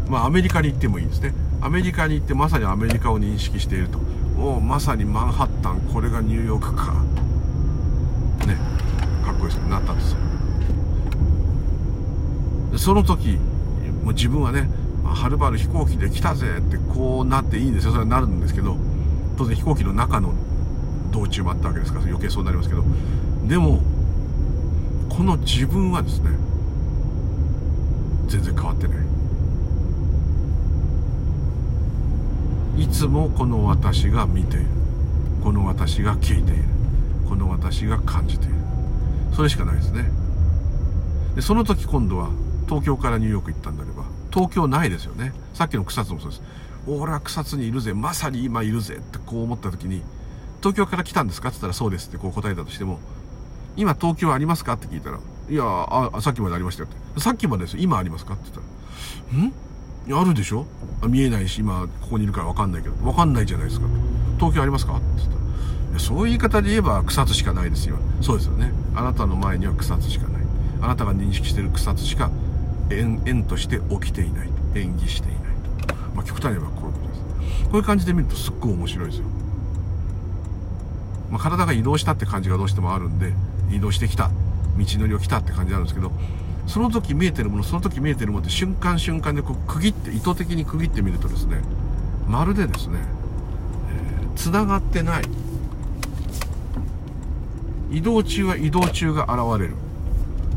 [0.07, 1.33] まあアメリカに行ってもいいですね。
[1.61, 3.99] アメリカに行ってまさにアメリカを認識していると。
[4.39, 6.93] おまさにマンハッタンこれがニューヨークか。
[8.47, 8.57] ね
[9.23, 10.17] かっこいいですなったんですよ。
[12.71, 13.37] でその時
[14.03, 14.69] もう自分はね
[15.03, 17.91] はるばる飛行機で来たぜってこうなっていいんですよ。
[17.91, 18.77] それはなるんですけど
[19.37, 20.33] 当然飛行機の中の
[21.11, 22.83] 道中もあったわけですから余計そうなりますけど。
[23.47, 23.81] でも
[25.09, 26.31] この自分はですね
[28.27, 28.97] 全然変わってない。
[32.83, 34.65] いつもこの私が見ている。
[35.43, 36.63] この私が聞いている。
[37.27, 38.55] この私が感じている。
[39.33, 40.09] それしかないですね。
[41.35, 42.29] でその時今度は
[42.65, 45.33] 東京からニューヨーク行ったんだれば東京ないですよね。
[45.53, 46.41] さっきの草津もそうです。
[46.87, 47.93] 俺は草津にいるぜ。
[47.93, 50.01] まさに今いるぜってこう思った時に
[50.61, 51.49] 東京から来たんですか？
[51.49, 52.99] って言ったらそうですってこう答えたとしても
[53.75, 54.73] 今東京ありますか？
[54.73, 55.19] って聞いたら
[55.49, 57.19] いやあさっきまでありましたよって。
[57.19, 58.33] さっきまでです今ありますか？
[58.33, 58.61] って言った
[60.11, 60.21] らん？
[60.21, 60.65] あるでしょ？
[61.07, 63.85] 見えないし今ここにいるから分かんないけど分かんないじゃないですか。
[64.37, 64.95] 東京ありますか？
[64.95, 65.41] って言ったら
[65.99, 67.97] そういう言い方で言えば草津しかないですよ。
[68.21, 68.71] そうですよね。
[68.95, 70.41] あなたの前には草津しかない。
[70.81, 72.31] あなたが認識してる草津しか
[72.89, 74.47] 縁縁として起きていない。
[74.73, 75.41] と演技していない。
[75.87, 77.63] と、まあ、極端に言えばこういうことです。
[77.65, 79.25] こういう感じで見るとすっごい面白いですよ、
[81.29, 83.33] まあ、体が移動したって感じがどうしてもあるんで
[83.71, 84.29] 移動してきた。
[84.77, 86.11] 道のりを来たって感じなんですけど
[86.67, 91.61] その時見えてるものその時見えてるものって瞬間瞬間でこう区切って意図的に区切ってみるとですね
[92.27, 92.99] まるでですね
[94.35, 95.23] つな、えー、がってない。
[97.89, 99.75] 移動中は移動中が現れる。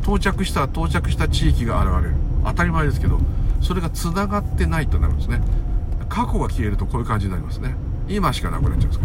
[0.02, 2.16] 到着したら到着した地域が現れる。
[2.44, 3.20] 当たり前ですけど
[3.60, 5.40] それがつながってないとなるんですね。
[6.08, 7.74] 過去が消えるとこういう感じになりますね。
[8.08, 9.04] 今しかなくなっちゃうんですか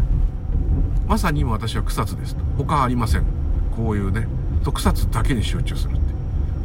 [1.07, 3.23] まさに今私は草津です他ありません。
[3.75, 4.27] こういうね
[4.73, 5.99] 草津だけに集中するって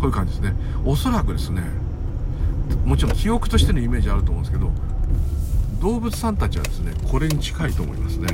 [0.01, 0.55] こういう感じですね。
[0.85, 1.63] おそらくですね
[2.85, 4.71] もちろん記憶としてのイメージあると思うんですけど
[5.81, 8.33] 動物さんたちはですねこれに近いと思いますね、は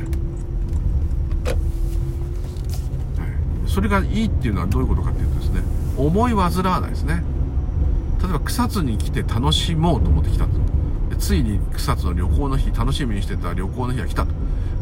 [3.65, 5.61] い、それがいいっていうのはどういうことかっていうとですね
[5.97, 7.21] 思い煩わないですね。
[8.19, 10.53] 例えば草津に来て楽しもうと思ってきたと。
[11.19, 14.33] ついに草津の旅行の日楽しみにしてた旅行の日が来たと。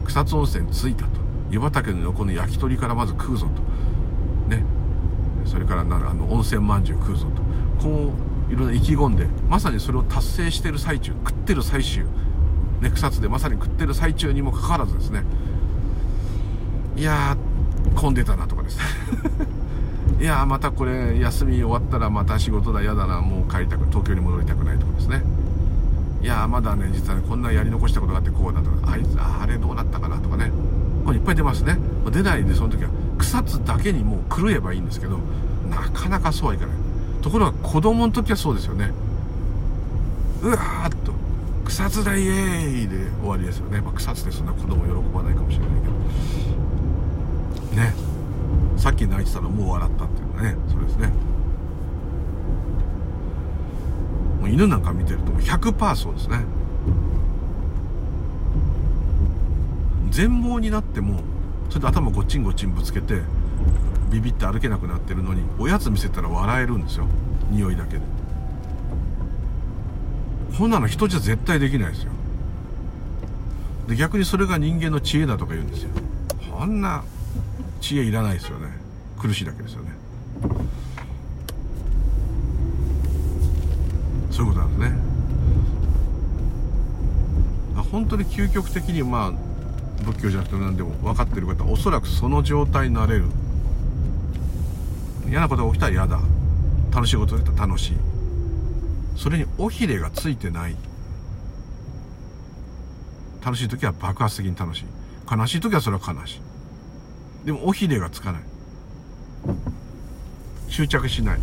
[0.05, 1.09] 草津温泉着いたと。
[1.51, 4.55] 湯畑の横の焼き鳥からまず食うぞと。
[4.55, 4.63] ね。
[5.43, 7.83] それからなあの温泉まんじゅう食うぞと。
[7.83, 8.13] こ
[8.49, 12.05] ういろんな意気込んでまさにそれを達成してる最中食ってる最中
[12.79, 15.25] ね草津でまさに食ってる最中にもかかわらずですね。
[16.95, 17.54] いやー
[17.95, 18.77] 混んでたなとかです。
[18.77, 18.83] ね
[20.19, 25.23] いやまたこれ休み終わったらまた仕事だ嫌だなもう帰りたく東京に戻りたくないとかですね。
[26.21, 28.93] いやまだね実はねこんなやり残したことがあってこうだとか。
[28.93, 30.51] あいつあれどうなったかなとかね。
[31.05, 31.77] これいっぱい出ますね。
[32.11, 32.89] 出ないでその時は。
[33.17, 35.19] 草津だけにもう狂えばいいんですけど
[35.69, 36.75] なかなかそうはいかない。
[37.21, 38.91] ところが子供の時はそうですよね。
[40.41, 41.13] うわーっと。
[41.65, 45.93] 草津だイエーイで終わりですよね、まあ、草津でそんな子供喜ばないかもしれないけど
[47.75, 47.93] ね。
[48.77, 50.55] さっき泣いてたのもう笑ったっていうのね。
[50.69, 51.07] それですね。
[54.39, 56.39] もう犬なんか見てるともう100%そうですね。
[60.09, 61.19] 全盲になっても
[61.69, 63.21] それで頭ごっちんごっちんぶつけて
[64.09, 67.07] ビビって歩けなくなってるのにおやつ見せたら笑えるんですよ。
[67.51, 68.01] 匂いだけで。
[70.57, 72.11] こんなの人じゃ絶対できないですよ。
[73.89, 75.89] で逆にそれが人間の知恵だとか言うんですよ。
[76.57, 77.03] こんな
[77.81, 78.67] 知恵いらないですよね。
[79.19, 79.91] 苦しいだけですよね。
[84.31, 84.97] そういうことなんですね。
[87.91, 93.25] 本当に究極的にまあ仏教じゃなくて何でも分かってる方はおそらくその状態になれる。
[95.27, 96.19] 嫌なことが起きたら嫌だ。
[96.93, 97.97] 楽しいことが起きたら楽しい。
[99.15, 100.75] それに尾ひれがついてない。
[103.43, 104.85] 楽しい時は爆発的に楽しい。
[105.31, 106.41] 悲しい時はそれは悲しい。
[107.45, 108.41] でも尾ひれがつかない。
[110.67, 111.39] 執着しない。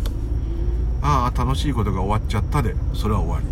[1.01, 2.75] ああ楽しいことが終わっちゃったで。
[2.93, 3.45] それは終わり。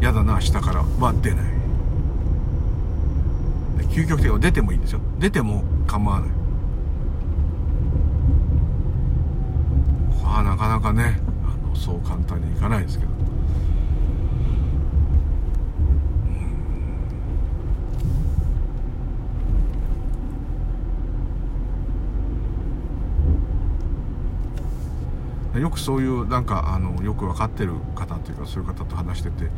[0.00, 0.82] 嫌だな明日から。
[0.82, 1.44] は出ない。
[3.88, 5.00] 究極的には出てもいいんですよ。
[5.18, 6.30] 出ても構わない。
[10.24, 13.17] あなかなかねあのそう簡単にいかないですけど。
[25.58, 29.50] よくそういうなんかあのよく分かってる方っていうかそういう方と話してて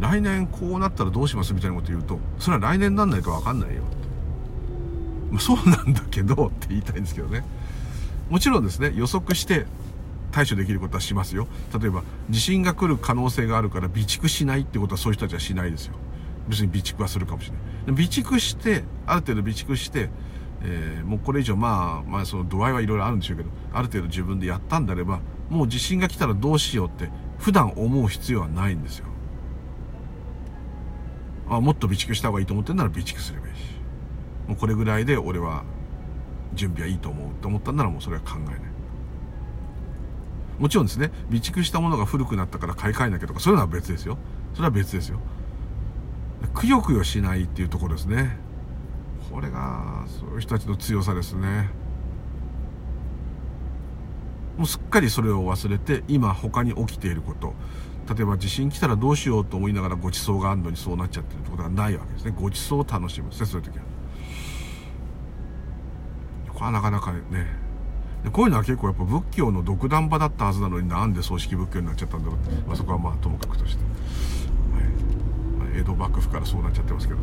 [0.00, 3.82] 来年こうなったらどうしますみたいなこと言うとそれは来年なんないと分かんないよ、
[5.30, 7.44] まあ、そうなんだけどって言いたいんですけどね。
[8.28, 9.66] もちろんですね予測して
[10.32, 11.46] 対処できることはしますよ。
[11.78, 15.94] 例えば地震が来る可能性があるから備蓄しないってことはそういう人たちはしないですよ。
[16.48, 17.60] 別に備蓄はするかもしれない。
[17.86, 20.10] 備蓄してある程度備蓄して
[20.62, 29.06] えー、もうこれ以上まあ、まあその度合いはいろいろあるんでしょうけど、ある程度自分でやったんであれば、もう地震が来たらどうしようって普段思う必要はないんですよ。
[31.48, 33.76] あもっと備蓄した方がいいと思ってんなら備蓄すればいいし。
[34.48, 35.64] もうこれぐらいで俺は
[36.54, 38.60] 準備はいいと思うと思ったんならもうそれは考えない。
[40.58, 44.16] もちろんですね、備蓄したものが古くなったから買い替えなきゃとか、そういうのは別ですよ。
[44.54, 45.20] それは別ですよ。
[46.54, 48.38] くよくよしないっていうところですね。
[49.36, 51.68] これがそういう人たちの強さですね。
[54.56, 57.52] もうすっかりそれを忘れて今他に起きていること。
[58.14, 62.34] 例えば地震来たらどうしようと思いながらごちそうがあるのにそうなっちゃってるってことはないわけですね。
[62.34, 63.28] ごちそうを楽しむ。
[63.28, 63.84] ですねそういう時は。
[66.54, 67.20] これはなかなかね。
[68.32, 75.72] こういうのは結構やっぱ仏教の独断場だったはずなのになんで葬式仏教になっちゃったんだろうって、まあ、そこはまあともかくとして、はい。
[75.72, 77.20] ま、江戸幕府からそうなっちゃってますけど。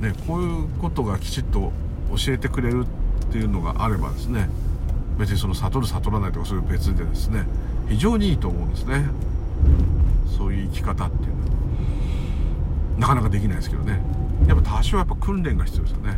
[0.00, 1.72] ね、こういうことがきちっと
[2.16, 2.86] 教えてくれる
[3.28, 4.48] っていうのがあればですね
[5.18, 7.44] 別にその悟る悟らないとかそういう別でですね
[7.88, 9.06] 非常にいいと思うんですね。
[10.36, 11.48] そういう生き方っていうのは。
[12.98, 14.00] なかなかできないですけどね。
[14.46, 16.10] やっぱ多少やっぱ訓練が必要ですよね。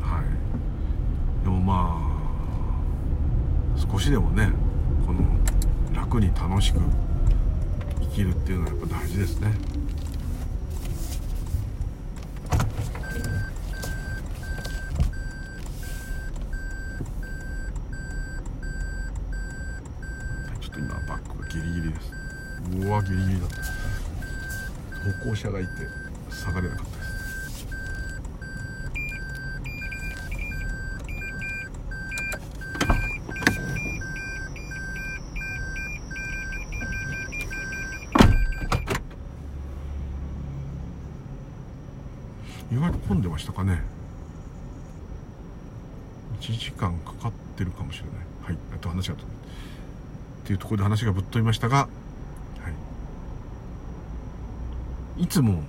[0.00, 1.44] はい。
[1.44, 2.00] でもま
[3.76, 4.50] あ少しでもね
[5.06, 5.20] この
[5.94, 6.80] 楽に楽しく
[8.12, 9.52] きるっていうのはやっぱ大事ですね。
[20.60, 22.12] ちょっと今バックがギリギリです。
[22.86, 23.56] うわギリギリだった。
[25.22, 25.70] 歩行者がいて
[26.30, 26.92] 下がれなかった
[42.70, 43.82] 意外と混んでましたかね。
[46.40, 48.14] 1時間かかってるかもしれない。
[48.42, 48.58] はい。
[48.74, 49.16] あと話がっ
[50.44, 51.88] ていうところで話がぶっ飛びましたが、は
[55.18, 55.62] い、いつも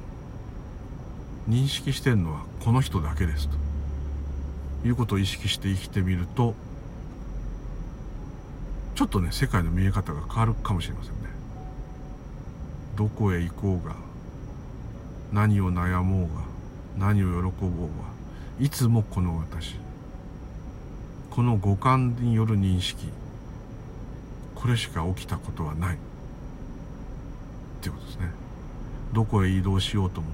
[1.47, 3.63] 認識してるのはこの人だけですと。
[4.85, 6.55] いうことを意識して生きてみると
[8.95, 11.29] ちょっとね世界の見え方が変わるかもしれませんね。
[12.97, 13.95] どこへ行こうが
[15.31, 16.52] 何を悩もうが
[16.97, 18.13] 何を喜ぼうは。
[18.59, 19.75] いつもこの私。
[21.29, 23.07] この五感による認識。
[24.55, 25.95] これしか起きたことはない。
[25.95, 25.97] っ
[27.81, 28.29] ていうことですね。
[29.13, 30.27] どこへ移動しようとも。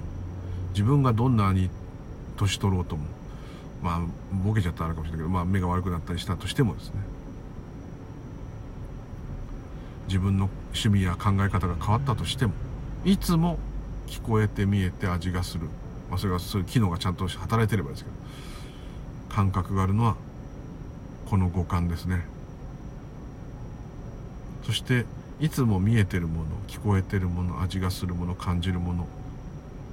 [0.72, 1.70] 自分がどんなに
[2.36, 3.04] 年取ろうとも。
[3.82, 4.00] まあ
[4.44, 6.94] ボケちゃったらあるかもしれないけど、まあ、目が悪くなったりしたとしてもですね。
[10.06, 12.52] 自分の趣味や考え方が変わったとしても
[13.04, 13.58] いつも
[14.08, 15.68] 聞こえて見えて味がする、
[16.10, 18.16] まあ、それがそういう機能がちゃんと働いてればですけど
[19.34, 20.16] 感覚があるのは
[21.26, 22.26] この五感ですね。
[24.64, 25.06] そして
[25.38, 29.06] いつも見えてるもの聞こえてるもの味がするもの感じるもの、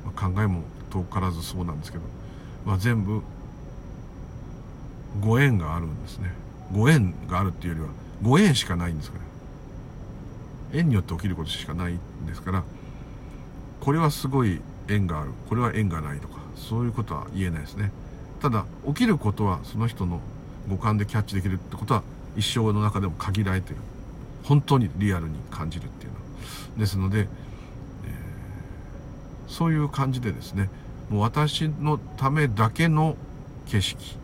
[0.06, 2.04] まあ、考えも遠からずそうなんですけど、
[2.66, 3.22] まあ、全部
[5.22, 6.32] ご縁があるんですね。
[6.74, 7.90] ご縁があるっていうよりは
[8.22, 9.20] ご縁しかないんですか
[10.74, 12.64] ら縁によって起きることしかないんですから
[13.80, 15.32] これはすごい縁がある。
[15.50, 17.92] これは縁がないとかそういうことは言えないですね。
[18.42, 20.20] ただ起きることはその人の
[20.70, 22.04] 五感でキャッチできるってことは
[22.36, 23.78] 一生の中でも限られてる。
[24.44, 26.24] 本当にリアルに感じるっていうのは。
[26.78, 27.28] ですので、えー、
[29.48, 30.70] そういう感じでですね
[31.10, 33.16] もう私のためだけの
[33.66, 34.18] 景色。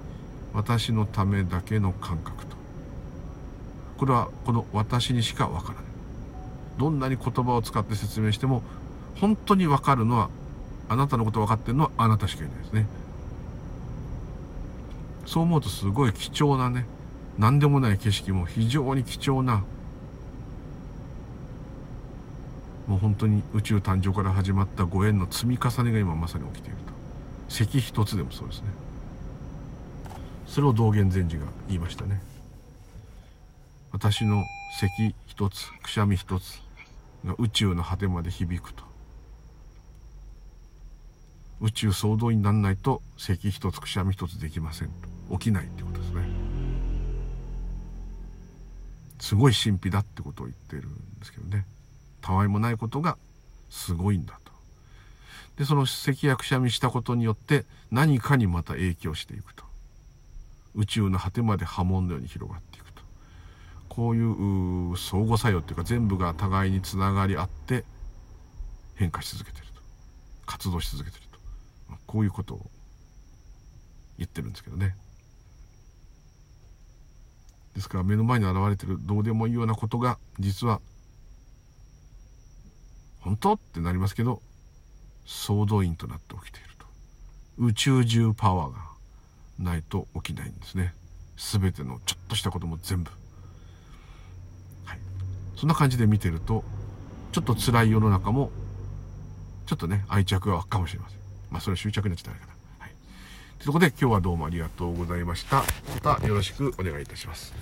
[0.53, 2.55] 私のためだけの感覚と。
[3.97, 5.83] これはこの私にしかわからない。
[6.77, 8.63] どんなに言葉を使って説明しても
[9.15, 10.29] 本当にわかるのは
[10.93, 12.87] あなたのこと分かってるのはあなたしかいないですね。
[15.25, 16.85] そう思うとすごい貴重なね
[17.37, 19.63] 何でもない景色も非常に貴重な
[22.87, 26.93] もう本当に宇宙誕生から始まったご縁の積み重ねが今まさに起きていると。
[27.49, 28.67] 石一つでもそうですね。
[30.45, 32.21] それを道元禅師が言いましたね。
[33.91, 34.43] 私の
[34.77, 36.61] 石一つくしゃみ一つ
[37.25, 38.92] が宇宙の果てまで響くと。
[41.63, 44.89] 宇宙総動員にならないと石一つくしゃみ一つできません
[45.29, 45.37] と。
[45.37, 46.21] 起きないってことですね。
[49.21, 51.65] すごい神秘だってことを言ってるんですけどね。
[52.19, 53.17] たわいもないことが
[53.69, 54.51] すごいんだと。
[55.57, 59.63] でその石やくしゃみしたことによって何かにまた影響していくと。
[60.75, 63.01] 宇宙の果てまで波紋のように広がっていくと。
[63.87, 67.85] こういう相互作用っていうか全部が互いにつながり合って
[68.95, 69.81] 変化し続けてると。
[70.45, 71.22] 活動し続けてる。
[72.13, 72.69] こういうことを
[74.19, 74.95] 言ってるんですけどね。
[77.73, 80.79] ですから目の前に現れてるどうでもいいようなことが実は
[83.21, 84.43] 本当ってなりますけど
[85.25, 86.85] 総動員となって起きていると。
[87.57, 88.77] 宇宙中パワーが
[89.57, 90.93] ないと起きないんですね。
[91.35, 93.09] 全てのちょっとしたことも全部。
[94.85, 94.99] はい。
[95.55, 96.63] そんな感じで見てると
[97.31, 98.51] ちょっと辛い世の中も
[99.65, 101.22] ちょっとね愛着が湧くかもしれません。
[101.53, 102.53] まあそれは執着になっちゃったかな。
[102.79, 102.91] はい。
[103.59, 105.63] ということで今日はどうもありがとうございました。
[106.03, 107.53] またよろしくお願いいたします。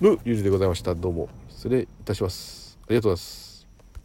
[0.00, 0.94] ルゆうじでございました。
[0.94, 3.51] どうも失礼いたしますありがとうございます。